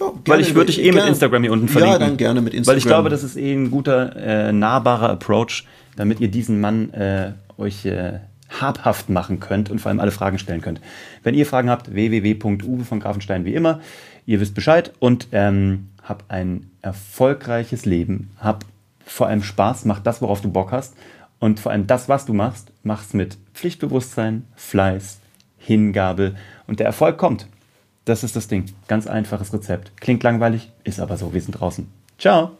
[0.00, 2.00] Ja, Weil ich würde dich eh mit gerne- Instagram hier unten Ja, verlinken.
[2.00, 2.72] dann gerne mit Instagram.
[2.72, 5.64] Weil ich glaube, das ist eh ein guter, äh, nahbarer Approach,
[5.96, 8.20] damit ihr diesen Mann äh, euch äh,
[8.60, 10.80] habhaft machen könnt und vor allem alle Fragen stellen könnt.
[11.22, 13.80] Wenn ihr Fragen habt, www.uwe von Grafenstein wie immer.
[14.26, 18.30] Ihr wisst Bescheid und ähm, habt ein erfolgreiches Leben.
[18.38, 18.66] Habt
[19.04, 20.94] vor allem Spaß, macht das, worauf du Bock hast.
[21.38, 25.18] Und vor allem das, was du machst, mach's mit Pflichtbewusstsein, Fleiß,
[25.58, 26.34] Hingabe
[26.66, 27.46] und der Erfolg kommt.
[28.04, 28.66] Das ist das Ding.
[28.86, 29.92] Ganz einfaches Rezept.
[30.00, 31.32] Klingt langweilig, ist aber so.
[31.32, 31.88] Wir sind draußen.
[32.18, 32.52] Ciao.